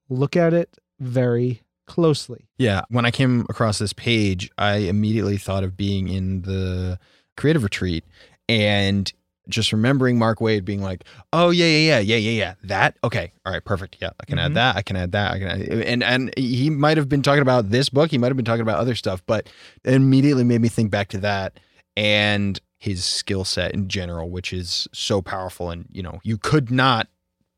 [0.08, 2.48] look at it very closely.
[2.58, 6.98] Yeah, when I came across this page, I immediately thought of being in the
[7.36, 8.04] creative retreat
[8.48, 9.12] and
[9.48, 13.32] just remembering Mark Waid being like, "Oh yeah, yeah, yeah, yeah, yeah, yeah, that okay,
[13.44, 14.42] all right, perfect, yeah, I can Mhm.
[14.44, 17.22] add that, I can add that, I can," add, and and he might have been
[17.22, 19.48] talking about this book, he might have been talking about other stuff, but
[19.84, 21.58] it immediately made me think back to that
[21.96, 26.70] and his skill set in general, which is so powerful, and you know, you could
[26.70, 27.08] not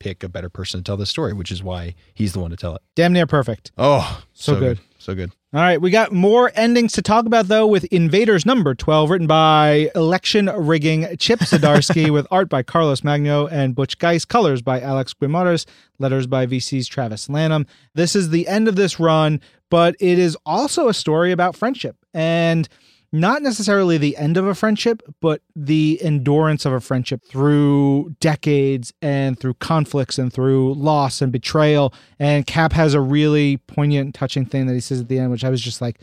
[0.04, 2.56] pick a better person to tell this story, which is why he's the one to
[2.58, 2.82] tell it.
[2.94, 3.72] Damn near perfect.
[3.78, 4.78] Oh, So good.
[4.98, 5.32] so good.
[5.54, 9.26] All right, we got more endings to talk about though with Invaders number 12 written
[9.26, 14.78] by Election Rigging Chip Zdarsky with art by Carlos Magno and Butch Guice, colors by
[14.80, 15.64] Alex Guimares,
[15.98, 17.66] letters by VC's Travis Lanham.
[17.94, 19.40] This is the end of this run,
[19.70, 22.68] but it is also a story about friendship and
[23.14, 28.92] not necessarily the end of a friendship, but the endurance of a friendship through decades
[29.00, 31.94] and through conflicts and through loss and betrayal.
[32.18, 35.44] And Cap has a really poignant, touching thing that he says at the end, which
[35.44, 36.00] I was just like,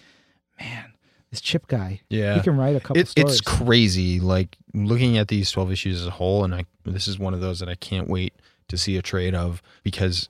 [0.57, 0.93] man,
[1.31, 2.35] this Chip guy, Yeah.
[2.35, 3.31] he can write a couple It, stories.
[3.33, 4.21] it's crazy.
[4.21, 7.41] Like looking at these 12 issues as a whole, and I this is one of
[7.41, 8.33] those that I can't wait
[8.69, 10.29] to see a trade of because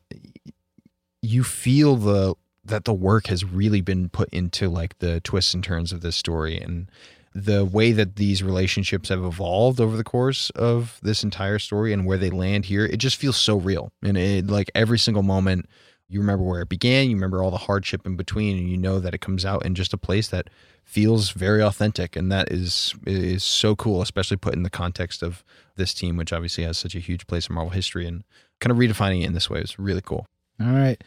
[1.22, 5.64] you feel the that the work has really been put into like the twists and
[5.64, 6.90] turns of this story and
[7.34, 12.06] the way that these relationships have evolved over the course of this entire story and
[12.06, 13.92] where they land here it just feels so real.
[14.04, 15.68] And it like every single moment
[16.08, 19.00] you remember where it began you remember all the hardship in between and you know
[19.00, 20.50] that it comes out in just a place that
[20.84, 22.16] feels very authentic.
[22.16, 25.44] And that is is so cool especially put in the context of
[25.78, 28.24] this team which obviously has such a huge place in marvel history and
[28.60, 30.26] kind of redefining it in this way is really cool.
[30.60, 31.02] All right.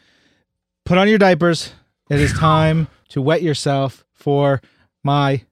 [0.84, 1.72] Put on your diapers.
[2.10, 4.60] It is time to wet yourself for
[5.02, 5.42] my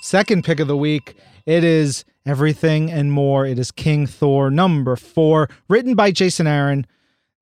[0.00, 1.16] second pick of the week.
[1.44, 3.44] It is Everything and More.
[3.44, 6.86] It is King Thor number four, written by Jason Aaron.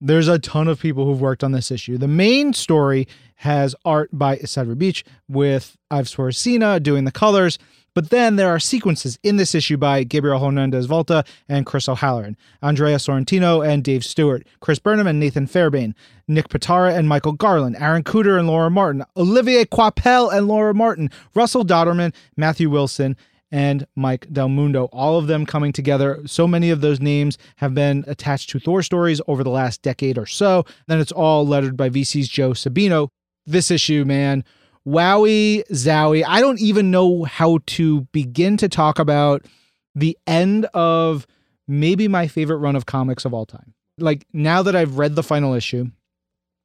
[0.01, 1.97] There's a ton of people who've worked on this issue.
[1.97, 3.07] The main story
[3.37, 7.57] has art by Esad Ribić with Ive Svorcina doing the colors.
[7.95, 12.37] But then there are sequences in this issue by Gabriel Hernandez Walta and Chris O'Halloran,
[12.63, 15.95] Andrea Sorrentino and Dave Stewart, Chris Burnham and Nathan Fairbairn,
[16.27, 21.11] Nick Pitarra and Michael Garland, Aaron Kuder and Laura Martin, Olivier Coipel and Laura Martin,
[21.35, 23.17] Russell Dauterman, Matthew Wilson,
[23.51, 24.87] and Mike Del Mundo.
[24.87, 26.23] All of them coming together.
[26.27, 30.17] So many of those names have been attached to Thor stories over the last decade
[30.17, 30.65] or so.
[30.87, 33.09] Then it's all lettered by VC's Joe Sabino.
[33.45, 34.45] This issue, man,
[34.87, 36.25] wowie zowie.
[36.27, 39.47] I don't even know how to begin to talk about
[39.95, 41.27] the end of
[41.69, 43.75] maybe my favorite run of comics of all time.
[43.99, 45.91] Like now that I've read the final issue,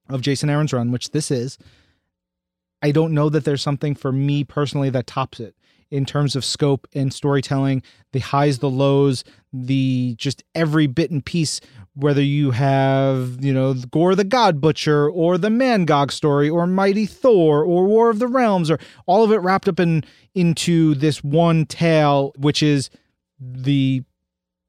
[0.09, 1.57] of Jason Aaron's run, which this is,
[2.81, 5.55] I don't know that there's something for me personally that tops it
[5.89, 11.25] in terms of scope and storytelling, the highs, the lows, the just every bit and
[11.25, 11.61] piece,
[11.97, 17.07] whether you have, you know, Gorr the God Butcher or the Mangog story or Mighty
[17.07, 20.03] Thor or War of the Realms or all of it wrapped up in
[20.35, 22.91] into this one tale, which is
[23.39, 24.03] the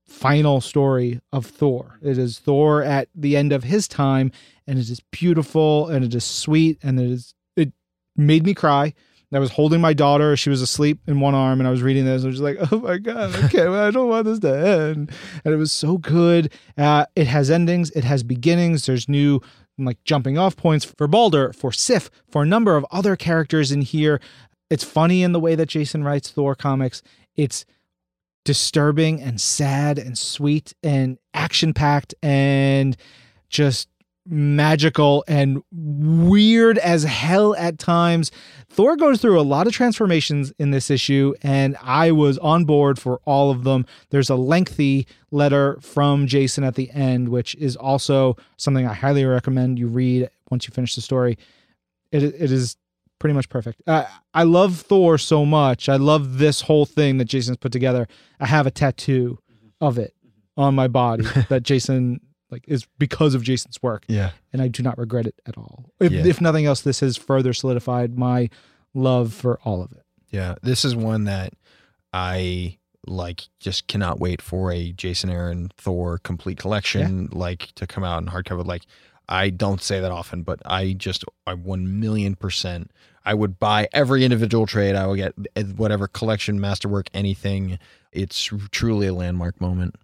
[0.07, 1.99] final story of Thor.
[2.03, 4.33] It is Thor at the end of his time,
[4.67, 7.73] and it is beautiful and it is sweet and it is it
[8.17, 8.95] made me cry.
[9.33, 12.05] I was holding my daughter; she was asleep in one arm, and I was reading
[12.05, 12.25] this.
[12.25, 13.67] I was just like, "Oh my god, okay!
[13.67, 15.11] I don't want this to end."
[15.45, 16.53] And it was so good.
[16.77, 17.91] Uh, it has endings.
[17.91, 18.87] It has beginnings.
[18.87, 19.41] There's new
[19.79, 23.83] like jumping off points for Balder, for Sif, for a number of other characters in
[23.83, 24.21] here.
[24.71, 27.03] It's funny in the way that Jason writes Thor comics.
[27.37, 27.65] It's
[28.45, 32.97] disturbing and sad and sweet and action packed and
[33.49, 33.89] just
[34.29, 38.31] magical and weird as hell at times.
[38.69, 42.99] Thor goes through a lot of transformations in this issue, and I was on board
[42.99, 43.87] for all of them.
[44.11, 49.25] There's a lengthy letter from Jason at the end, which is also something I highly
[49.25, 51.39] recommend you read once you finish the story.
[52.13, 52.77] It, it is
[53.19, 53.83] pretty much perfect.
[53.87, 55.89] Uh, I love Thor so much.
[55.89, 58.07] I love this whole thing that Jason's put together.
[58.41, 59.39] I have a tattoo
[59.81, 60.15] of it
[60.57, 64.05] on my body that Jason like is because of Jason's work.
[64.09, 64.31] Yeah.
[64.53, 65.91] And I do not regret it at all.
[66.01, 66.25] If, Yeah.
[66.27, 68.49] if nothing else, this has further solidified my
[68.95, 70.03] love for all of it.
[70.31, 70.55] Yeah.
[70.63, 71.53] This is one that
[72.13, 78.05] I like just cannot wait for a Jason Aaron Thor complete collection like to come
[78.05, 78.65] out in hardcover.
[78.67, 78.83] Like
[79.29, 82.91] I don't say that often, but I just I one million percent
[83.25, 84.95] I would buy every individual trade.
[84.95, 87.79] I would get eh, whatever collection, masterwork, anything.
[88.11, 89.97] It's truly a landmark moment.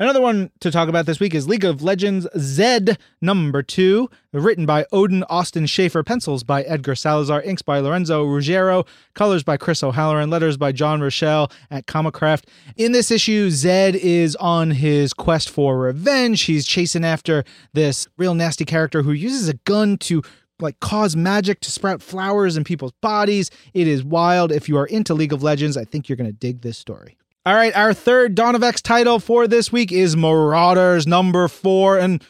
[0.00, 4.64] Another one to talk about this week is League of Legends Zed number two, written
[4.64, 9.82] by Odin Austin Shafer, pencils by Edgar Salazar, inks by Lorenzo Ruggiero, colors by Chris
[9.82, 12.44] O'Halloran, letters by John Roshell at Comicraft.
[12.76, 16.40] In this issue, Zed is on his quest for revenge.
[16.44, 20.22] He's chasing after this real nasty character who uses a gun to
[20.60, 23.50] like cause magic to sprout flowers in people's bodies.
[23.74, 24.50] It is wild.
[24.50, 27.18] If you are into League of Legends, I think you're going to dig this story.
[27.46, 31.98] All right, our third Dawn of X title for this week is Marauders number four.
[31.98, 32.22] And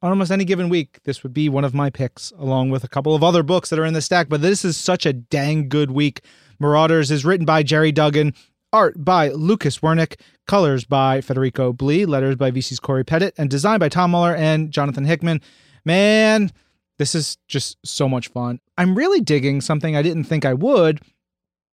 [0.00, 2.88] on almost any given week, this would be one of my picks, along with a
[2.88, 4.28] couple of other books that are in the stack.
[4.28, 6.20] But this is such a dang good week.
[6.60, 8.34] Marauders is written by Gerry Duggan,
[8.72, 10.14] art by Lucas Werneck,
[10.46, 14.70] colors by Federico Blee, letters by VC's Cory Petit, and designed by Tom Muller and
[14.70, 15.40] Jonathan Hickman.
[15.84, 16.52] Man,
[17.00, 18.60] this is just so much fun.
[18.78, 21.00] I'm really digging something I didn't think I would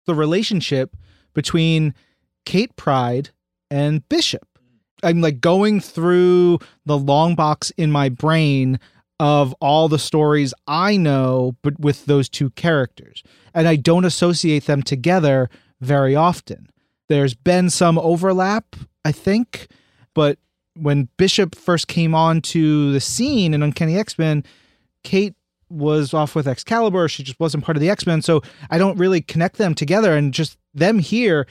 [0.06, 0.96] the relationship
[1.34, 1.94] between
[2.48, 3.32] Kate Pryde
[3.70, 4.48] and Bishop.
[5.04, 8.80] I'm like going through the long box in my brain
[9.20, 13.22] of all the stories I know, but with those two characters.
[13.54, 15.50] And I don't associate them together
[15.82, 16.70] very often.
[17.10, 19.68] There's been some overlap, I think,
[20.14, 20.40] but
[20.74, 24.46] when Bishop first came onto the scene in Uncanny X Men,
[25.04, 25.36] Kate
[25.70, 27.10] was off with Excalibur.
[27.10, 28.22] She just wasn't part of the X Men.
[28.22, 30.16] So I don't really connect them together.
[30.16, 31.46] And just them here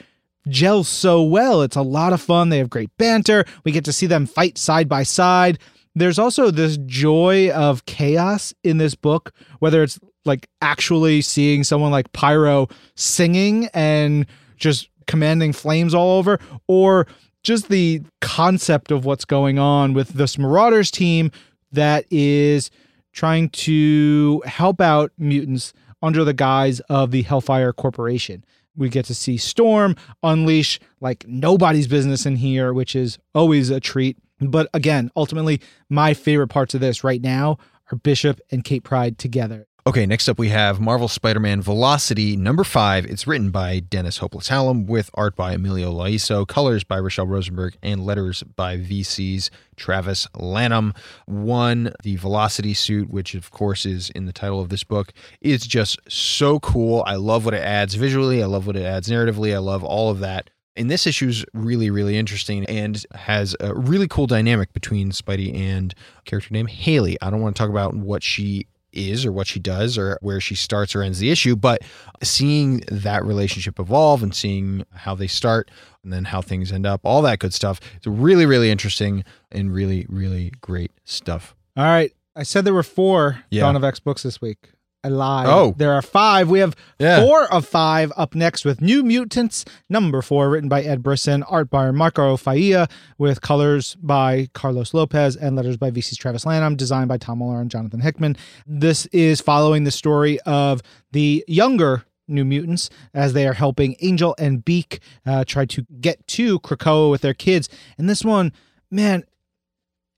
[0.49, 1.63] gel so well.
[1.63, 2.49] It's a lot of fun.
[2.49, 3.45] They have great banter.
[3.65, 5.59] We get to see them fight side by side.
[5.95, 11.91] There's also this joy of chaos in this book, whether it's like actually seeing someone
[11.91, 17.07] like Pyro singing and just commanding flames all over, or
[17.43, 21.31] just the concept of what's going on with this Marauders team
[21.73, 22.71] that is
[23.13, 28.45] trying to help out mutants under the guise of the Hellfire Corporation.
[28.77, 33.81] We get to see Storm unleash like nobody's business in here, which is always a
[33.81, 34.19] treat.
[34.41, 37.59] But again, ultimately, my favorite parts of this right now
[37.91, 39.67] are Bishop and Kate Pryde together.
[39.87, 43.07] Okay, next up we have Marvel Spider-Man Velocity number five.
[43.07, 47.77] It's written by Dennis Hopeless Hallum with art by Emilio Laiso, colors by Rachelle Rosenberg,
[47.85, 50.93] and letters by VC's Travis Lanham.
[51.27, 55.65] One, the Velocity suit, which of course is in the title of this book, is
[55.65, 57.05] just so cool.
[57.07, 58.43] I love what it adds visually.
[58.43, 59.55] I love what it adds narratively.
[59.55, 60.51] I love all of that.
[60.75, 65.57] And this issue is really, really interesting and has a really cool dynamic between Spidey
[65.57, 65.95] and
[66.25, 67.17] character named Haley.
[67.23, 68.67] I don't want to talk about what she
[68.97, 71.83] is or what she does or where she starts or ends the issue, but
[72.23, 75.71] seeing that relationship evolve and seeing how they start
[76.03, 77.81] and then how things end up, all that good stuff.
[77.97, 81.55] It's really, really interesting and really, really great stuff.
[81.77, 82.13] All right.
[82.35, 83.63] I said there were four Yeah.
[83.63, 84.71] Dawn of X books this week.
[85.05, 85.47] Lied.
[85.49, 85.75] Oh.
[85.77, 86.49] There are five.
[86.49, 87.21] We have Yeah.
[87.25, 91.71] four of five up next with New Mutants, number four, written by Ed Brisson, art
[91.71, 97.09] by Marco Failla, with colors by Carlos Lopez and letters by VC's Travis Lanham, designed
[97.09, 98.37] by Tom Muller and Jonathan Hickman.
[98.67, 104.35] This is following the story of the younger New Mutants as they are helping Angel
[104.39, 107.69] and Beak uh, try to get to Krakoa with their kids.
[107.97, 108.53] And this one,
[108.91, 109.23] man,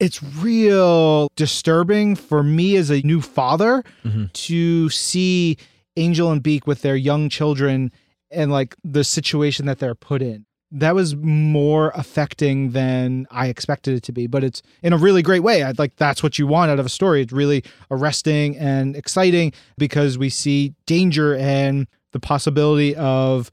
[0.00, 4.32] it's real disturbing for me as a new father Mhm.
[4.32, 5.56] to see
[5.96, 7.90] Angel and Beak with their young children
[8.30, 10.44] and like the situation that they're put in.
[10.70, 15.22] That was more affecting than I expected it to be, but it's in a really
[15.22, 15.62] great way.
[15.62, 17.22] I'd like that's what you want out of a story.
[17.22, 23.50] It's really arresting and exciting because we see danger and the possibility of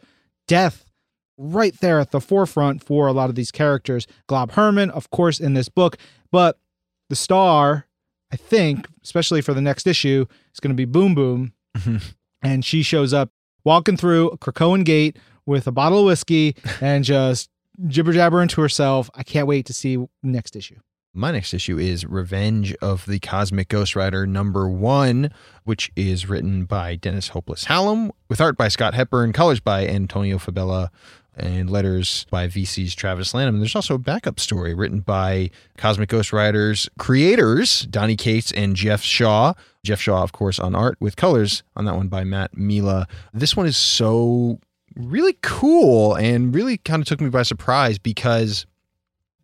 [0.48, 0.86] death
[1.38, 4.08] right there at the forefront for a lot of these characters.
[4.28, 5.98] Glob Herman, of course, in this book,
[6.36, 6.60] but
[7.10, 7.88] the star,
[8.30, 11.54] I think, especially for the next issue, is going to be Boom Boom.
[11.78, 12.02] Mhm.
[12.42, 13.32] and she shows up
[13.64, 17.50] walking through Krakoan Gate with a bottle of whiskey and just
[17.88, 19.10] jibber jabbering to herself.
[19.16, 20.80] I can't wait to see next issue.
[21.14, 25.32] My next issue is Revenge of the Cosmic Ghost Rider number one,
[25.64, 30.38] which is written by Dennis Hopeless Hallum, with art by Scott Hepburn, colors by Antonio
[30.38, 30.90] Fabela,
[31.38, 33.56] and letters by VC's Travis Lanham.
[33.56, 38.76] And there's also a backup story written by Cosmic Ghost Riders creators, Donny Cates and
[38.76, 39.54] Geoff Shaw.
[39.84, 43.08] Geoff Shaw, of course, on art with colors on that one by Matt Milla.
[43.34, 44.60] This one is so
[44.96, 48.66] really cool and really kind of took me by surprise because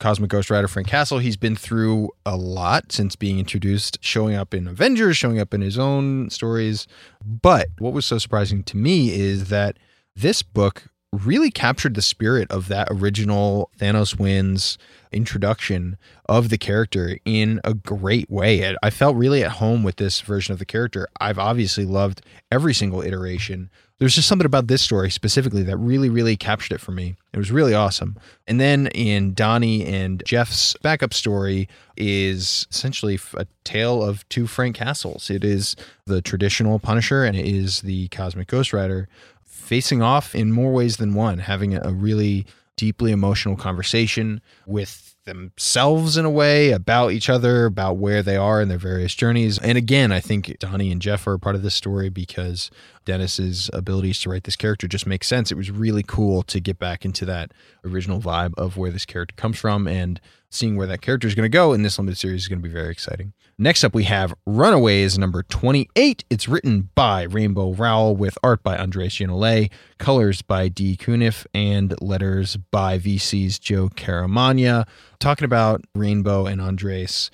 [0.02, 1.20] Cosmic Ghost Rider Frank Castle.
[1.20, 5.62] He's been through a lot since being introduced, showing up in Avengers, showing up in
[5.62, 6.88] his own stories.
[7.24, 9.78] But what was so surprising to me is that
[10.16, 14.78] this book really captured the spirit of that original Thanos wins
[15.12, 15.97] introduction
[16.30, 18.76] of the character in a great way.
[18.82, 21.07] I- felt really at home with this version of the character.
[21.20, 23.70] I've obviously loved every single iteration.
[23.99, 27.16] There's just something about this story specifically that really, really captured it for me.
[27.34, 28.18] It was really awesome.
[28.47, 34.76] And then in Donny and Geoff's backup story is essentially a tale of two Frank
[34.76, 35.30] Castles.
[35.30, 39.07] It is the traditional Punisher and it is the Cosmic Ghost Rider
[39.52, 42.45] facing off in more ways than one, having a really
[42.78, 48.60] deeply emotional conversation with themselves in a way about each other, about where they are
[48.60, 49.60] in their various journeys.
[49.60, 52.72] And again, I think Donny and Geoff are part of this story because
[53.06, 55.52] Dennis's abilities to write this character just make sense.
[55.52, 57.52] It was really cool to get back into that
[57.86, 60.20] original vibe of where this character comes from and
[60.52, 62.68] seeing where that character is going to go in this limited series is going to
[62.68, 63.34] be very exciting.
[63.58, 66.26] Next up, we have Runaways number 28.
[66.30, 71.95] It's written by Rainbow Rowell with art by Andrés Genolet, colors by Dee Cunniffe, and
[72.02, 74.88] letters by VC's Joe Caramagna.
[75.20, 77.32] Talking about Rainbow and Andres,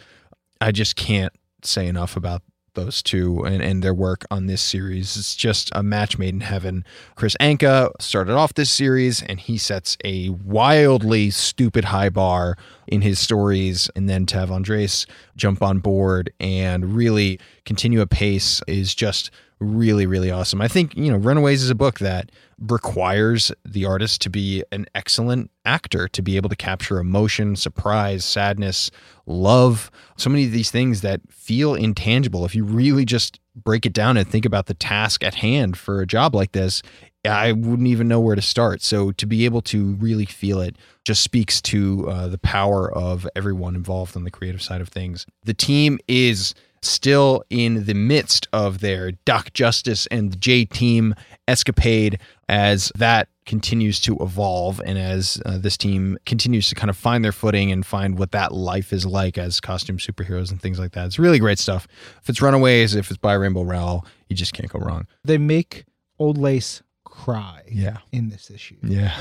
[0.61, 2.43] I just can't say enough about
[2.78, 5.17] those two and, and their work on this series.
[5.17, 6.86] It's just a match made in heaven.
[7.15, 12.55] Kris Anka started off this series and he sets a wildly stupid high bar
[12.88, 13.89] in his stories.
[13.95, 15.05] And then to have Andres
[15.36, 20.62] jump on board and really continue a pace is just really, really awesome.
[20.62, 24.86] I think, you know, Runaways is a book that requires the artist to be an
[24.95, 28.91] excellent actor to be able to capture emotion, surprise, sadness,
[29.26, 32.45] love, so many of these things that feel intangible.
[32.45, 36.01] If you really just break it down and think about the task at hand for
[36.01, 36.82] a job like this,
[37.26, 38.82] I wouldn't even know where to start.
[38.82, 43.28] So to be able to really feel it just speaks to uh, the power of
[43.36, 45.26] everyone involved on the creative side of things.
[45.43, 46.53] The team is
[46.89, 51.13] still in the midst of their Doc Justice and the J Team
[51.47, 52.19] escapade
[52.49, 57.23] as that continues to evolve and as uh, this team continues to kind of find
[57.23, 60.91] their footing and find what that life is like as costume superheroes and things like
[60.91, 61.05] that.
[61.05, 61.88] It's really great stuff.
[62.21, 65.07] If it's Runaways, if it's by Rainbow Rowell, you just can't go wrong.
[65.23, 65.85] They make
[66.19, 67.97] Old Lace cry Yeah.
[68.11, 69.15] in this issue, Yeah.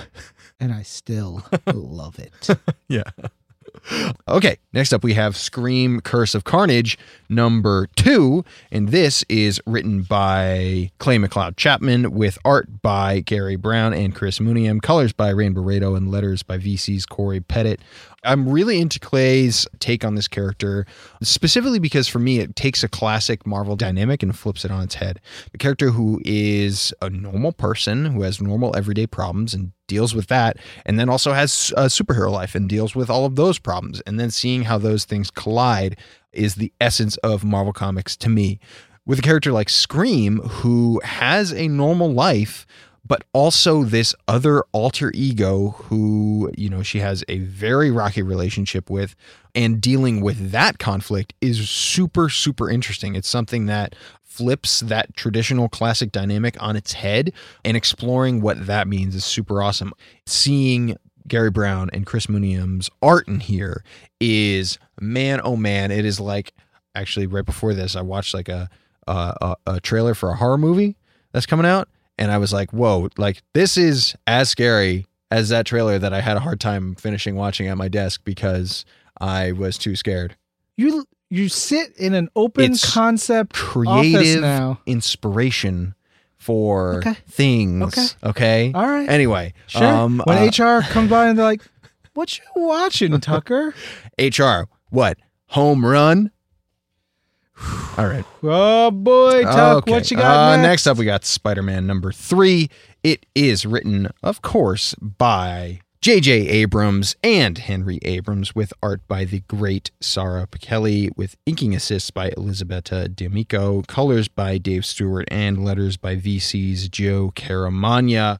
[0.58, 2.32] and I still love it.
[2.88, 3.04] Yeah.
[4.28, 6.98] Okay, next up we have Scream Curse of Carnage
[7.28, 13.94] number two, and this is written by Clay McLeod Chapman with art by Gary Brown
[13.94, 17.78] and Chris Mooneyham, colors by Rain Beredo, and letters by VC's Cory Petit.
[18.26, 20.84] I'm really into Clay's take on this character,
[21.22, 24.96] specifically because for me, it takes a classic Marvel dynamic and flips it on its
[24.96, 25.20] head.
[25.52, 30.26] The character who is a normal person who has normal everyday problems and deals with
[30.26, 34.00] that, and then also has a superhero life and deals with all of those problems.
[34.00, 35.96] And then seeing how those things collide
[36.32, 38.58] is the essence of Marvel Comics to me.
[39.06, 42.66] With a character like Scream, who has a normal life,
[43.06, 48.90] but also this other alter ego who, you know, she has a very rocky relationship
[48.90, 49.14] with.
[49.54, 53.14] And dealing with that conflict is super, super interesting.
[53.14, 57.32] It's something that flips that traditional classic dynamic on its head
[57.64, 59.92] and exploring what that means is super awesome.
[60.26, 60.96] Seeing
[61.26, 63.82] Gary Brown and Chris Mooneyham's art in here
[64.20, 66.52] is man, oh man, it is like
[66.94, 68.68] actually right before this, I watched like a
[69.06, 70.96] a, a trailer for a horror movie
[71.32, 71.88] that's coming out,
[72.18, 76.20] and I was like, whoa, like this is as scary as that trailer that I
[76.20, 78.84] had a hard time finishing watching at my desk because
[79.20, 80.36] I was too scared.
[80.76, 84.80] You you sit in an open It's concept Creative now.
[84.86, 85.94] inspiration
[86.36, 87.14] for Okay.
[87.28, 87.82] things.
[88.22, 88.28] Okay.
[88.30, 88.72] Okay.
[88.74, 89.08] All right.
[89.08, 89.84] Anyway, Sure.
[89.84, 91.62] um, when uh, HR comes by and they're like,
[92.14, 93.74] "What you watching, Tucker?"
[94.20, 96.30] HR, what home run?
[97.96, 98.24] All right.
[98.42, 99.90] oh boy, Tuck, Okay.
[99.92, 100.66] what you got Uh, next?
[100.66, 102.68] next up, we got Spider Man number three.
[103.02, 106.32] It is written, of course, by J.J.
[106.48, 112.30] Abrams and Henry Abrams, with art by the great Sara Pichelli, with inking assists by
[112.36, 118.38] Elisabetta D'Amico, colors by Dave Stewart, and letters by VC's Joe Caramagna.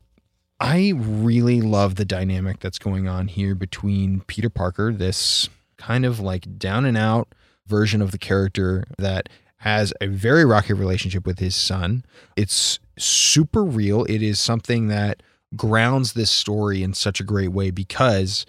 [0.60, 6.20] I really love the dynamic that's going on here between Peter Parker, this kind of
[6.20, 7.28] like down and out
[7.66, 12.04] version of the character that has a very rocky relationship with his son.
[12.36, 14.04] It's super real.
[14.04, 15.22] It is something that
[15.54, 18.46] grounds this story in such a great way because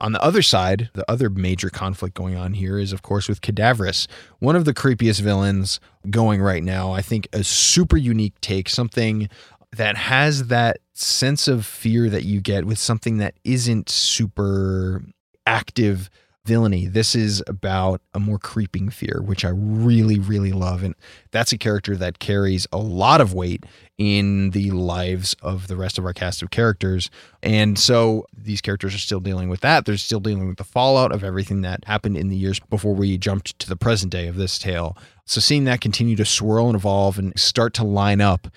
[0.00, 3.42] on the other side, the other major conflict going on here is, of course, with
[3.42, 4.08] Cadaverous,
[4.38, 6.92] one of the creepiest villains going right now.
[6.92, 9.28] I think a super unique take, something
[9.76, 15.02] that has that sense of fear that you get with something that isn't super
[15.46, 16.10] active
[16.44, 16.86] villainy.
[16.86, 20.82] This is about a more creeping fear, which I really, really love.
[20.82, 20.94] And
[21.30, 23.64] that's a character that carries a lot of weight
[23.98, 27.10] in the lives of the rest of our cast of characters.
[27.42, 29.84] And so these characters are still dealing with that.
[29.84, 33.18] They're still dealing with the fallout of everything that happened in the years before we
[33.18, 34.96] jumped to the present day of this tale.
[35.26, 38.48] So seeing that continue to swirl and evolve and start to line up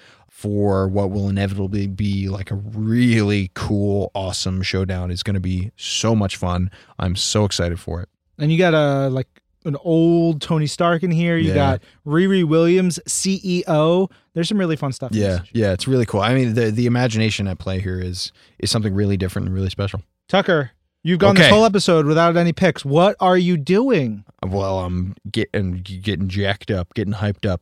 [0.43, 5.71] for what will inevitably be like a really cool, awesome showdown is going to be
[5.77, 6.69] so much fun.
[6.99, 8.09] I'm so excited for it.
[8.37, 9.27] And you got a like
[9.63, 11.37] an old Tony Stark in here.
[11.37, 11.55] You Yeah.
[11.55, 14.11] got Riri Williams, CEO.
[14.33, 15.11] There's some really fun stuff.
[15.13, 16.19] Yeah, yeah, it's really cool.
[16.19, 19.69] I mean, the the imagination at play here is is something really different and really
[19.69, 20.01] special.
[20.27, 20.71] Tucker,
[21.03, 22.83] you've gone this whole episode without any picks.
[22.83, 24.25] What are you doing?
[24.45, 27.61] Well, I'm getting getting jacked up, getting hyped up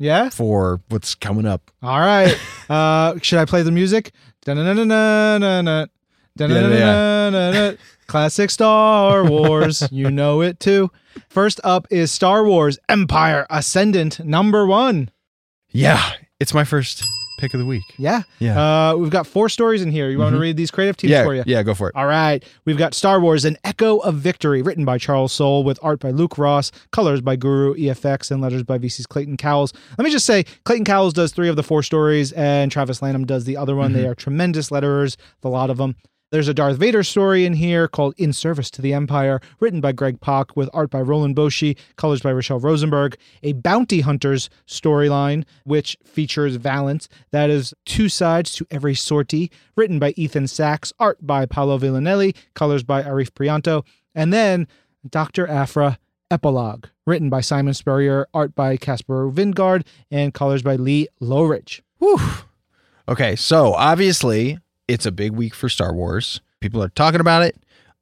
[0.00, 0.30] Yeah.
[0.30, 1.70] for what's coming up.
[1.82, 2.36] All right.
[2.68, 4.12] uh, should I play the music?
[8.06, 9.86] Classic Star Wars.
[9.92, 10.90] You know it too.
[11.28, 15.10] First up is Star Wars Empire Ascendant number one.
[15.70, 17.06] Yeah, it's my first
[17.40, 17.82] pick of the week.
[17.98, 18.22] Yeah.
[18.38, 20.10] Yeah, Uh, we've got four stories in here.
[20.10, 20.42] You want to Mhm.
[20.42, 21.42] read these creative teams yeah, for you?
[21.46, 21.62] yeah.
[21.62, 21.96] Go for it.
[21.96, 22.44] All right.
[22.64, 26.10] We've got Star Wars An Echo of Victory, written by Charles Soule, with art by
[26.10, 29.72] Luke Ross, colors by Guru EFX, and letters by VC's Clayton Cowles.
[29.98, 33.24] Let me just say, Clayton Cowles does three of the four stories, and Travis Lanham
[33.26, 33.92] does the other one.
[33.92, 35.96] They are tremendous letterers, the lot of them.
[36.32, 39.90] There's a Darth Vader story in here called In Service to the Empire, written by
[39.90, 43.16] Greg Pak, with art by Roland Boschi, colors by Rachelle Rosenberg.
[43.42, 47.08] A Bounty Hunters storyline, which features Valance.
[47.32, 52.36] That is two sides to every sortie, written by Ethan Sacks, art by Paolo Villanelli,
[52.54, 53.84] colors by Arif Prianto.
[54.14, 54.68] And then
[55.08, 55.48] Dr.
[55.48, 55.98] Aphra
[56.30, 61.82] Epilogue, written by Simon Spurrier, art by Caspar Wijngaard, and colors by Lee Loughridge.
[61.98, 62.20] Whew.
[63.08, 64.58] Okay, so obviously
[64.90, 66.40] it's a big week for Star Wars.
[66.60, 67.56] People are talking about it,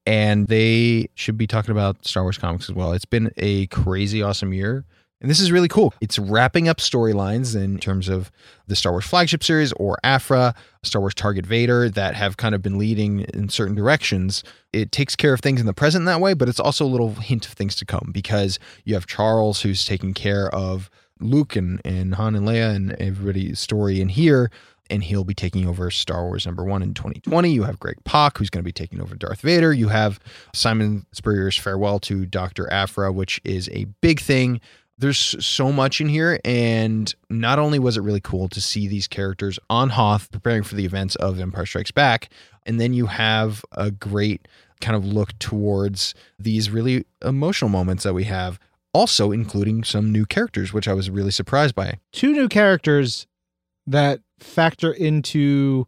[0.06, 2.92] and they should be talking about Star Wars comics as well.
[2.92, 4.84] It's been a crazy, awesome year.
[5.20, 5.92] And this is really cool.
[6.00, 8.30] It's wrapping up storylines in terms of
[8.68, 12.62] the Star Wars flagship series or Aphra, Star Wars Target Vader that have kind of
[12.62, 14.44] been leading in certain directions.
[14.72, 17.14] It takes care of things in the present that way, but it's also a little
[17.14, 20.88] hint of things to come because you have Charles who's taking care of
[21.20, 24.52] Luke and, and Han and Leia and everybody's story in here.
[24.90, 27.50] And he'll be taking over Star Wars number one in 2020.
[27.50, 29.72] You have Greg Pak, who's going to be taking over Darth Vader.
[29.72, 30.18] You have
[30.54, 32.72] Simon Spurrier's farewell to Dr.
[32.72, 34.60] Aphra, which is a big thing.
[34.96, 36.40] There's so much in here.
[36.44, 40.74] And not only was it really cool to see these characters on Hoth preparing for
[40.74, 42.30] the events of Empire Strikes Back,
[42.66, 44.48] and then you have a great
[44.80, 48.58] kind of look towards these really emotional moments that we have
[48.92, 51.98] also including some new characters, which I was really surprised by.
[52.12, 53.26] Two new characters
[53.86, 55.86] that factor into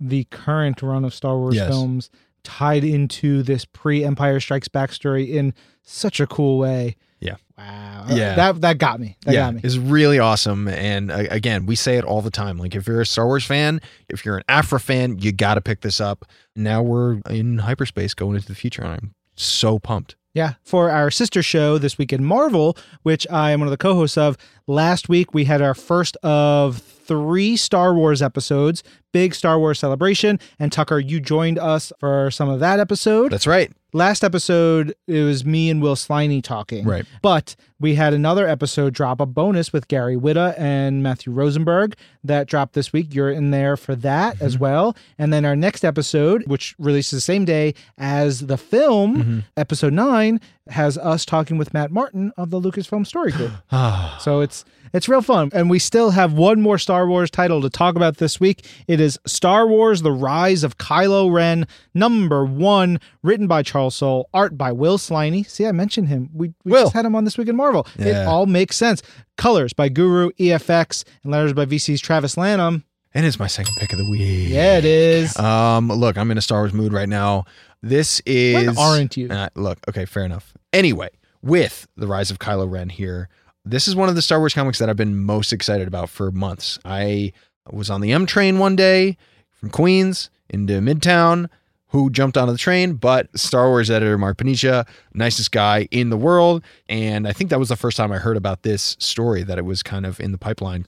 [0.00, 1.68] the current run of Star Wars Yes.
[1.68, 2.10] films
[2.42, 6.96] tied into this pre Empire Strikes Back story in such a cool way.
[7.20, 7.36] Yeah.
[7.56, 8.06] Wow.
[8.10, 8.34] Yeah.
[8.34, 9.16] That that got me.
[9.24, 9.60] That yeah, got me.
[9.64, 10.68] it's really awesome.
[10.68, 12.58] And uh, again, we say it all the time.
[12.58, 13.80] Like, if you're a Star Wars fan,
[14.10, 16.26] if you're an Aphra fan, you got to pick this up.
[16.54, 20.16] Now we're in hyperspace going into the future, and I'm so pumped.
[20.34, 20.54] Yeah.
[20.62, 24.18] For our sister show this week in Marvel, which I am one of the co-hosts
[24.18, 28.82] of, last week we had our first of three Star Wars episodes,
[29.12, 30.40] big Star Wars celebration.
[30.58, 33.30] And Tucker, you joined us for some of that episode.
[33.30, 33.72] That's right.
[33.92, 36.84] Last episode, it was me and Will Sliney talking.
[36.84, 37.06] Right.
[37.22, 42.46] But we had another episode drop, a bonus with Gary Whitta and Matthew Rosenberg that
[42.46, 43.14] dropped this week.
[43.14, 44.62] You're in there for that as mm-hmm.
[44.62, 44.96] well.
[45.18, 49.38] And then our next episode, which releases the same day as the film, mm-hmm.
[49.56, 53.52] episode nine, has us talking with Matt Martin of the Lucasfilm Story Group.
[53.70, 54.18] Ah.
[54.20, 54.64] So it's
[54.94, 55.50] it's real fun.
[55.52, 58.64] And we still have one more Star Wars title to talk about this week.
[58.86, 64.28] It is Star Wars The Rise of Kylo Ren, number one, written by Charles Soule,
[64.32, 65.44] art by Will Sliney.
[65.48, 66.30] See, I mentioned him.
[66.32, 66.84] We, we Will.
[66.84, 67.73] just had him on this week in Marvel.
[67.98, 68.26] It Yeah.
[68.26, 69.02] all makes sense.
[69.36, 72.84] Colors by Guru, EFX, and letters by VC's Travis Lanham.
[73.16, 74.48] and it's my second pick of the week.
[74.48, 75.36] Yeah, it is.
[75.38, 77.44] Um, look, I'm in a Star Wars mood right now.
[77.82, 79.28] This is When aren't you?
[79.28, 80.52] Uh, look, okay, fair enough.
[80.72, 81.10] Anyway,
[81.42, 83.28] with the rise of Kylo Ren here,
[83.64, 86.30] this is one of the Star Wars comics that I've been most excited about for
[86.32, 86.78] months.
[86.84, 87.32] I
[87.70, 89.16] was on the M train one day
[89.52, 91.48] from Queens into Midtown.
[91.94, 92.94] Who jumped onto the train?
[92.94, 94.84] But Star Wars editor Mark Paniccia,
[95.14, 96.64] nicest guy in the world.
[96.88, 99.64] And I think that was the first time I heard about this story that it
[99.64, 100.86] was kind of in the pipeline.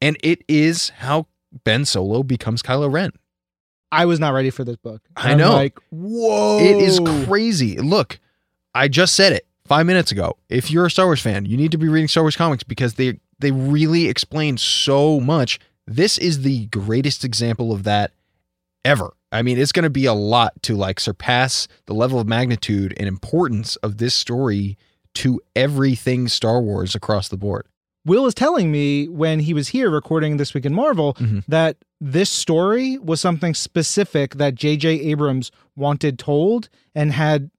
[0.00, 1.26] And it is how
[1.64, 3.10] Ben Solo becomes Kylo Ren.
[3.90, 5.02] I was not ready for this book.
[5.16, 5.54] I I'm know.
[5.54, 6.60] Like, whoa.
[6.60, 7.76] It is crazy.
[7.78, 8.20] Look,
[8.76, 10.36] I just said it five minutes ago.
[10.48, 12.94] If you're a Star Wars fan, you need to be reading Star Wars comics because
[12.94, 15.58] they they really explain so much.
[15.84, 18.12] This is the greatest example of that
[18.84, 19.14] ever.
[19.34, 22.94] I mean, it's going to be a lot to like surpass the level of magnitude
[22.96, 24.78] and importance of this story
[25.16, 27.66] to everything Star Wars across the board.
[28.06, 31.42] Will is telling me when he was here recording This Week in Marvel Mhm.
[31.48, 34.88] that this story was something specific that J.J.
[35.00, 37.50] Abrams wanted told and had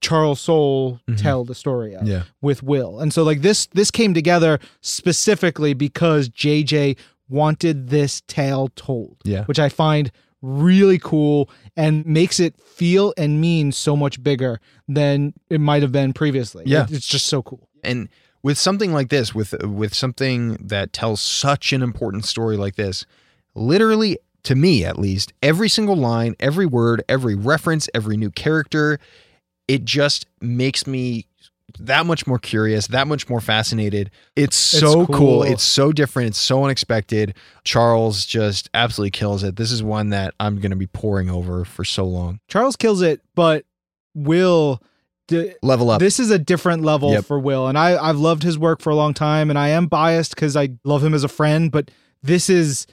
[0.00, 1.16] Charles Soule Mhm.
[1.20, 2.22] tell the story of Yeah.
[2.40, 3.00] with Will.
[3.00, 6.96] And so like this this came together specifically because J.J.
[7.28, 9.44] wanted this tale told, Yeah.
[9.44, 10.10] which I find
[10.44, 15.92] really cool and makes it feel and mean so much bigger than it might have
[15.92, 16.64] been previously.
[16.66, 16.84] Yeah.
[16.84, 17.68] It- it's just so cool.
[17.82, 18.08] and
[18.42, 23.06] with something like this with with something that tells such an important story like this
[23.54, 28.98] literally to me at least every single line every word every reference every new character
[29.66, 31.26] it just makes me
[31.80, 35.16] that much more curious that much more fascinated it's so cool.
[35.16, 35.42] cool.
[35.42, 40.34] it's so different it's so unexpected charles just absolutely kills it this is one that
[40.40, 43.64] i'm going to be pouring over for so long Charles kills it, but
[44.14, 44.80] Will.
[45.26, 47.24] D- level up this is a different level Yep.
[47.24, 49.86] for Will, and I I've loved his work for a long time, and I am
[49.86, 51.90] biased because I love him as a friend, but
[52.22, 52.86] this is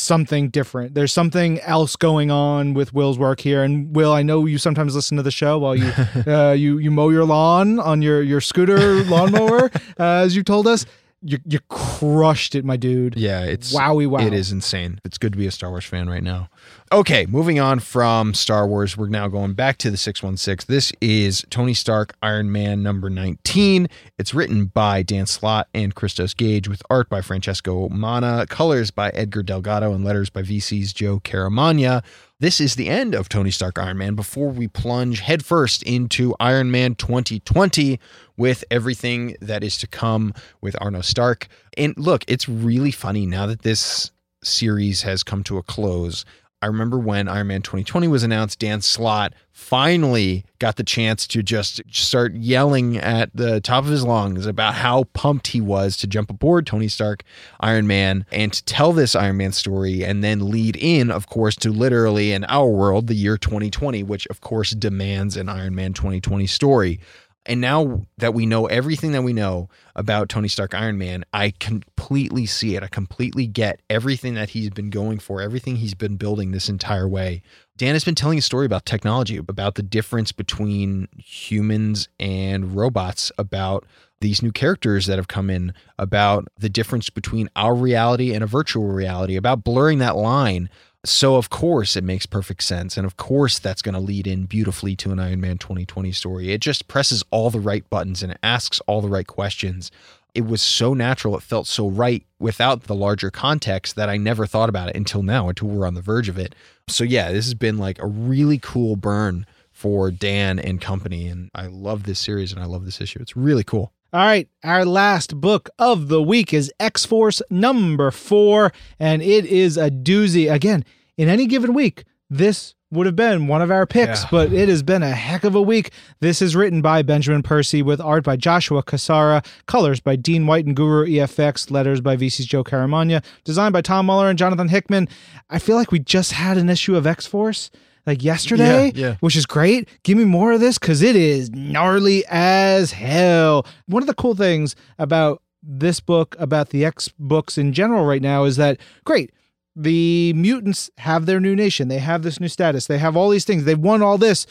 [0.00, 0.94] something different.
[0.94, 3.62] There's something else going on with Will's work here.
[3.62, 5.92] And Will, I know you sometimes listen to the show while you
[6.26, 10.66] uh, you you mow your lawn on your your scooter lawnmower, uh, as you told
[10.66, 10.86] us.
[11.22, 13.16] You you crushed it, my dude.
[13.16, 14.20] yeah it's Wowie wow.
[14.20, 15.00] It is insane.
[15.04, 16.50] It's good to be a Star Wars fan right now.
[16.92, 20.72] Okay, moving on from Star Wars, we're now going back to the 616.
[20.72, 23.88] This is Tony Stark Iron Man number 19.
[24.18, 29.08] It's written by Dan Slott and Christos Gage with art by Francesco Manna, colors by
[29.10, 32.04] Edgar Delgado, and letters by VC's Joe Caramagna.
[32.38, 36.70] This is the end of Tony Stark Iron Man before we plunge headfirst into Iron
[36.70, 37.98] Man 2020
[38.36, 41.48] with everything that is to come with Arno Stark.
[41.76, 44.10] And look, it's really funny now that this
[44.42, 46.24] series has come to a close.
[46.62, 51.42] I remember when Iron Man 2020 was announced, Dan Slott finally got the chance to
[51.42, 56.06] just start yelling at the top of his lungs about how pumped he was to
[56.06, 57.24] jump aboard Tony Stark
[57.60, 61.56] Iron Man and to tell this Iron Man story and then lead in, of course,
[61.56, 65.92] to literally in our world, the year 2020, which of course demands an Iron Man
[65.92, 67.00] 2020 story.
[67.46, 71.54] And now that we know everything that we know about Tony Stark Iron Man, I
[71.58, 72.82] completely see it.
[72.82, 77.08] I completely get everything that he's been going for, everything he's been building this entire
[77.08, 77.42] way.
[77.76, 83.30] Dan has been telling a story about technology, about the difference between humans and robots,
[83.38, 83.84] about
[84.20, 88.46] these new characters that have come in, about the difference between our reality and a
[88.46, 90.70] virtual reality, about blurring that line.
[91.06, 92.96] So, of course, it makes perfect sense.
[92.96, 96.52] And of course, that's going to lead in beautifully to an Iron Man 2020 story.
[96.52, 99.92] It just presses all the right buttons and asks all the right questions.
[100.34, 101.36] It was so natural.
[101.36, 105.22] It felt so right without the larger context that I never thought about it until
[105.22, 106.56] now, until we're on the verge of it.
[106.88, 111.28] So, yeah, this has been like a really cool burn for Dan and company.
[111.28, 113.20] And I love this series and I love this issue.
[113.20, 113.92] It's really cool.
[114.16, 119.44] All right, our last book of the week is X Force number four, and it
[119.44, 120.50] is a doozy.
[120.50, 120.86] Again,
[121.18, 124.28] in any given week, this would have been one of our picks, Yeah.
[124.30, 125.90] but it has been a heck of a week.
[126.20, 130.64] This is written by Benjamin Percy with art by Joshua Cassara, colors by Dean White
[130.64, 135.08] and Guru EFX, letters by VC's Joe Caramagna, designed by Tom Muller and Jonathan Hickman.
[135.50, 137.70] I feel like we just had an issue of X Force
[138.06, 139.16] like yesterday, Yeah, yeah.
[139.20, 139.88] which is great.
[140.04, 143.66] Give me more of this because it is gnarly as hell.
[143.86, 148.22] One of the cool things about this book, about the X books in general right
[148.22, 149.32] now, is that great.
[149.74, 151.88] The mutants have their new nation.
[151.88, 152.86] They have this new status.
[152.86, 153.64] They have all these things.
[153.64, 154.46] They've won all this,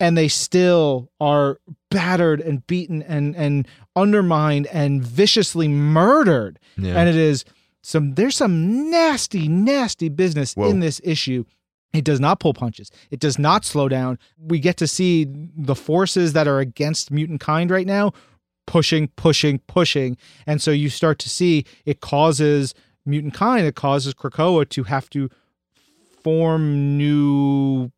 [0.00, 1.58] and they still are
[1.90, 3.66] battered and beaten and and
[3.96, 6.58] undermined and viciously murdered.
[6.76, 6.96] Yeah.
[6.96, 7.44] And it is
[7.82, 10.68] some there's some nasty, nasty business Whoa.
[10.68, 11.44] in this issue.
[11.92, 12.90] It does not pull punches.
[13.10, 14.18] It does not slow down.
[14.38, 18.12] We get to see the forces that are against mutant kind right now
[18.66, 20.16] pushing, pushing, pushing.
[20.46, 22.74] And so you start to see it causes
[23.04, 25.28] mutant kind, it causes Krakoa to have to
[26.22, 27.90] form new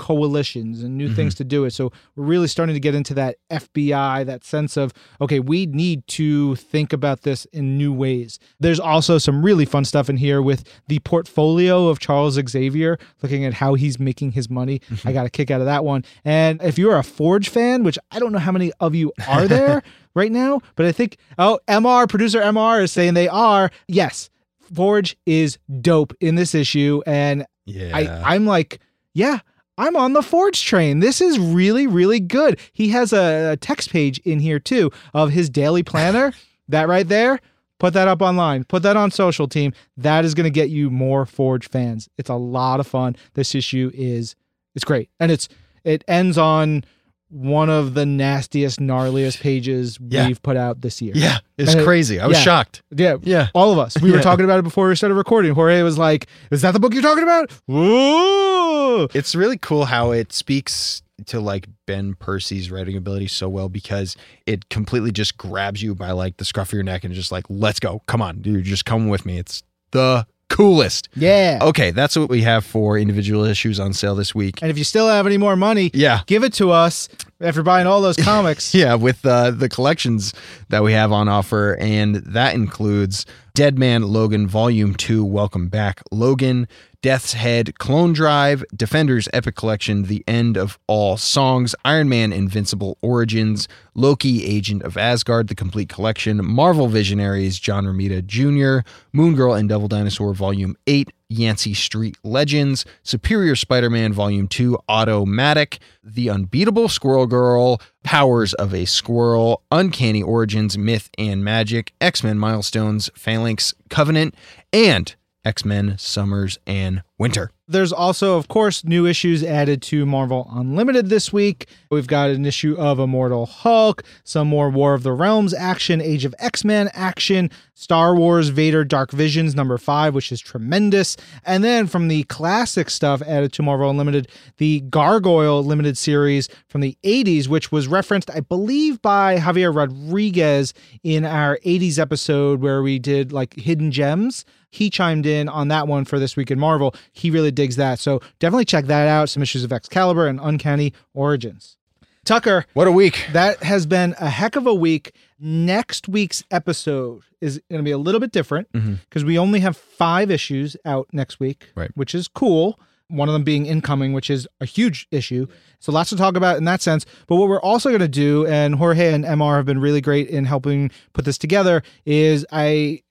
[0.00, 1.44] coalitions and new things mm-hmm.
[1.44, 1.72] to do it.
[1.72, 6.06] So we're really starting to get into that FBI, that sense of, okay, we need
[6.08, 8.38] to think about this in new ways.
[8.58, 13.44] There's also some really fun stuff in here with the portfolio of Charles Xavier, looking
[13.44, 14.78] at how he's making his money.
[14.78, 15.06] Mm-hmm.
[15.06, 16.02] I got a kick out of that one.
[16.24, 19.46] And if you're a Forge fan, which I don't know how many of you are
[19.48, 19.82] there
[20.14, 23.70] right now, but I think, oh, MR, producer MR is saying they are.
[23.86, 24.30] Yes.
[24.74, 27.90] Forge is dope in this issue, and yeah.
[27.92, 28.78] I, I'm like,
[29.14, 29.40] yeah,
[29.80, 31.00] I'm on the Forge train.
[31.00, 32.60] This is really, really good.
[32.70, 36.34] He has a, a text page in here too of his daily planner.
[36.68, 37.40] that right there,
[37.78, 38.64] put that up online.
[38.64, 39.72] Put that on social team.
[39.96, 42.10] That is going to get you more Forge fans.
[42.18, 43.16] It's a lot of fun.
[43.32, 44.36] This issue is
[44.74, 45.48] it's great, and it's
[45.82, 46.84] it ends on
[47.30, 50.26] one of the nastiest, gnarliest pages Yeah.
[50.26, 51.12] we've put out this year.
[51.14, 51.38] yeah.
[51.56, 52.18] It's And crazy.
[52.20, 52.42] I was yeah.
[52.42, 52.82] shocked.
[52.94, 53.48] Yeah, Yeah.
[53.54, 53.96] all of us.
[54.00, 55.54] We were talking about it before we started recording.
[55.54, 59.08] Jorge was like, "Is that the book you're talking about?" Whoa!
[59.14, 64.16] It's really cool how it speaks to like Ben Percy's writing ability so well because
[64.46, 67.44] it completely just grabs you by like the scruff of your neck and just like,
[67.50, 68.00] let's go.
[68.06, 69.38] Come on, dude, just come with me.
[69.38, 69.62] It's
[69.92, 71.08] the coolest.
[71.16, 71.58] Yeah.
[71.62, 74.60] Okay, that's what we have for individual issues on sale this week.
[74.60, 76.20] And if you still have any more money, Yeah.
[76.26, 77.08] give it to us
[77.40, 78.74] after buying all those comics.
[78.74, 80.32] Yeah, with uh, the collections
[80.68, 86.02] that we have on offer, and that includes Dead Man Logan Volume 2, Welcome Back
[86.10, 86.68] Logan,
[87.02, 92.98] Death's Head Clone Drive, Defenders Epic Collection, The End of All Songs, Iron Man Invincible
[93.00, 99.54] Origins, Loki Agent of Asgard, The Complete Collection, Marvel Visionaries, John Romita Jr., Moon Girl
[99.54, 106.28] and Devil Dinosaur Volume 8, Yancy Street Legends, Superior Spider Man Volume 2, Otto-Matic, The
[106.28, 113.10] Unbeatable Squirrel Girl, Powers of a Squirrel, Uncanny Origins, Myth and Magic, X Men Milestones,
[113.14, 114.34] Phalanx Covenant,
[114.72, 115.14] and
[115.44, 117.52] X Men Summers and Winter.
[117.70, 121.68] There's also, of course, new issues added to Marvel Unlimited this week.
[121.88, 126.24] We've got an issue of Immortal Hulk, some more War of the Realms action, Age
[126.24, 131.16] of X Men action, Star Wars Vader Dark Visions number five, which is tremendous.
[131.46, 136.80] And then from the classic stuff added to Marvel Unlimited, the Gargoyle limited series from
[136.80, 142.82] the 80s, which was referenced, I believe, by Javier Rodriguez in our 80s episode where
[142.82, 144.44] we did like hidden gems.
[144.70, 146.94] He chimed in on that one for this week in Marvel.
[147.12, 147.98] He really digs that.
[147.98, 149.28] So definitely check that out.
[149.28, 151.76] Some issues of Excalibur and Uncanny Origins.
[152.24, 153.26] Tucker, What a week.
[153.32, 155.12] that has been a heck of a week.
[155.38, 158.94] Next week's episode is going to be a little bit different mm-hmm.
[159.08, 161.90] because we only have five issues out next week, Right.
[161.94, 162.78] which is cool.
[163.08, 165.46] One of them being incoming, which is a huge issue.
[165.80, 167.06] So lots to talk about in that sense.
[167.26, 170.28] But what we're also going to do, and Jorge and MR have been really great
[170.28, 173.02] in helping put this together, is I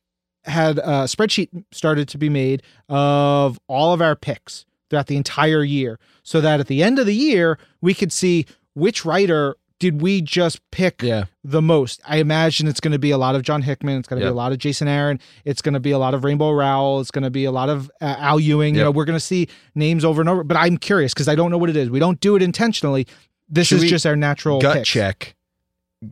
[0.49, 5.63] had a spreadsheet started to be made of all of our picks throughout the entire
[5.63, 10.01] year so that at the end of the year we could see which writer did
[10.01, 11.25] we just pick Yeah.
[11.43, 12.01] the most.
[12.05, 13.97] I imagine it's going to be a lot of John Hickman.
[13.99, 14.31] It's going to Yep.
[14.31, 15.21] be a lot of Jason Aaron.
[15.45, 16.99] It's going to be a lot of Rainbow Rowell.
[16.99, 18.75] It's going to be a lot of uh, Al Ewing.
[18.75, 20.43] You know, we're going to see names over and over.
[20.43, 21.89] But I'm curious because I don't know what it is.
[21.89, 23.07] We don't do it intentionally.
[23.47, 24.89] This Should is just our natural Gut picks.
[24.89, 25.35] check.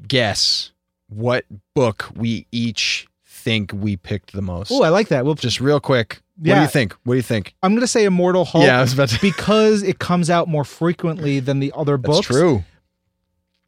[0.08, 0.72] Guess
[1.10, 3.07] what book we each
[3.48, 4.72] think we picked the most.
[4.74, 5.24] Oh, I like that.
[5.26, 6.22] Well, Just real quick.
[6.38, 6.94] What do you think?
[7.06, 7.56] What do you think?
[7.64, 8.66] I'm going to say Immortal Hulk.
[8.66, 9.20] Yeah, I was about to.
[9.22, 12.28] because it comes out more frequently than the other That's books.
[12.28, 12.64] true.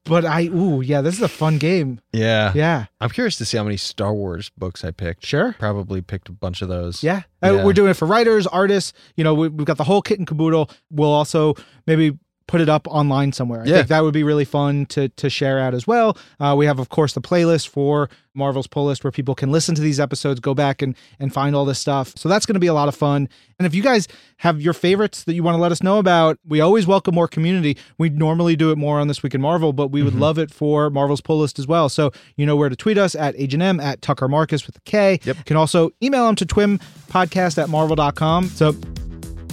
[0.05, 1.99] But I, ooh, yeah, this is a fun game.
[2.13, 2.51] Yeah.
[2.55, 5.25] Yeah, I'm curious to see how many Star Wars books I picked.
[5.25, 5.55] sure.
[5.59, 7.03] Probably picked a bunch of those.
[7.03, 7.23] Yeah.
[7.43, 7.63] Uh, Yeah.
[7.65, 8.93] we're doing it for writers, artists.
[9.15, 10.69] You know, we, we've got the whole kit and caboodle.
[10.91, 11.55] We'll also
[11.87, 12.17] maybe
[12.49, 13.61] put it up online somewhere.
[13.61, 13.75] I Yeah.
[13.77, 16.17] think that would be really fun to to share out as well.
[16.39, 19.75] Uh, we have, of course, the playlist for Marvel's Pull List where people can listen
[19.75, 22.13] to these episodes, go back and and find all this stuff.
[22.15, 23.29] So that's going to be a lot of fun.
[23.59, 26.39] And if you guys have your favorites that you want to let us know about,
[26.47, 27.77] we always welcome more community.
[27.99, 30.49] We normally do it more on This Week in Marvel, but we would love it
[30.49, 31.87] for Marvel's Pull List as well.
[31.89, 34.81] So you know where to tweet us at Agent M at Tucker Markus with a
[34.85, 35.19] K.
[35.23, 35.37] Yep.
[35.37, 38.45] You can also email them to twimpodcast at marvel.com.
[38.47, 38.73] So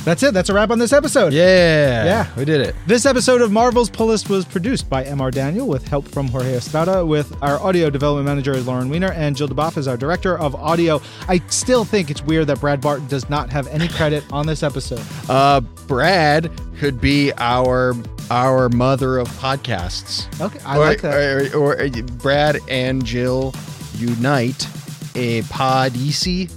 [0.06, 0.32] that's it.
[0.32, 1.32] That's a wrap on this episode.
[1.32, 2.04] Yeah.
[2.04, 2.28] Yeah.
[2.36, 2.76] We did it.
[2.86, 6.54] This episode of Marvel's Pull List was produced by MR Daniel with help from Jorge
[6.54, 10.38] Estrada, with our audio development manager is Lauren Weiner, and Jill DuBoff is our director
[10.38, 11.02] of audio.
[11.26, 14.62] I still think it's weird that Brad Barton does not have any credit on this
[14.62, 15.02] episode.
[15.28, 17.94] Uh, Brad could be our
[18.30, 20.28] our mother of podcasts.
[20.40, 21.52] Okay, I or, like that.
[21.52, 21.88] Or, or, uh,
[22.18, 23.52] Brad and Jill
[23.96, 24.68] unite
[25.16, 26.48] a podisi.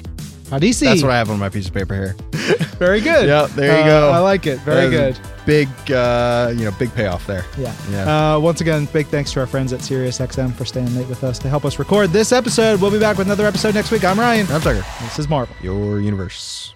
[0.49, 0.85] Hadisi.
[0.85, 2.15] That's what I have on my piece of paper here.
[2.79, 3.27] Very good.
[3.27, 4.11] Yeah, there you Uh, go.
[4.11, 4.59] I like it.
[4.61, 5.19] Very good.
[5.45, 7.45] Big, uh, you know, big payoff there.
[7.57, 7.73] Yeah.
[7.91, 8.35] Yeah.
[8.35, 11.39] Uh, once again, big thanks to our friends at SiriusXM for staying late with us
[11.39, 12.81] to help us record this episode.
[12.81, 14.03] We'll be back with another episode next week.
[14.03, 14.47] I'm Ryan.
[14.51, 14.85] I'm Tucker.
[15.01, 15.55] This is Marvel.
[15.61, 16.73] Your universe.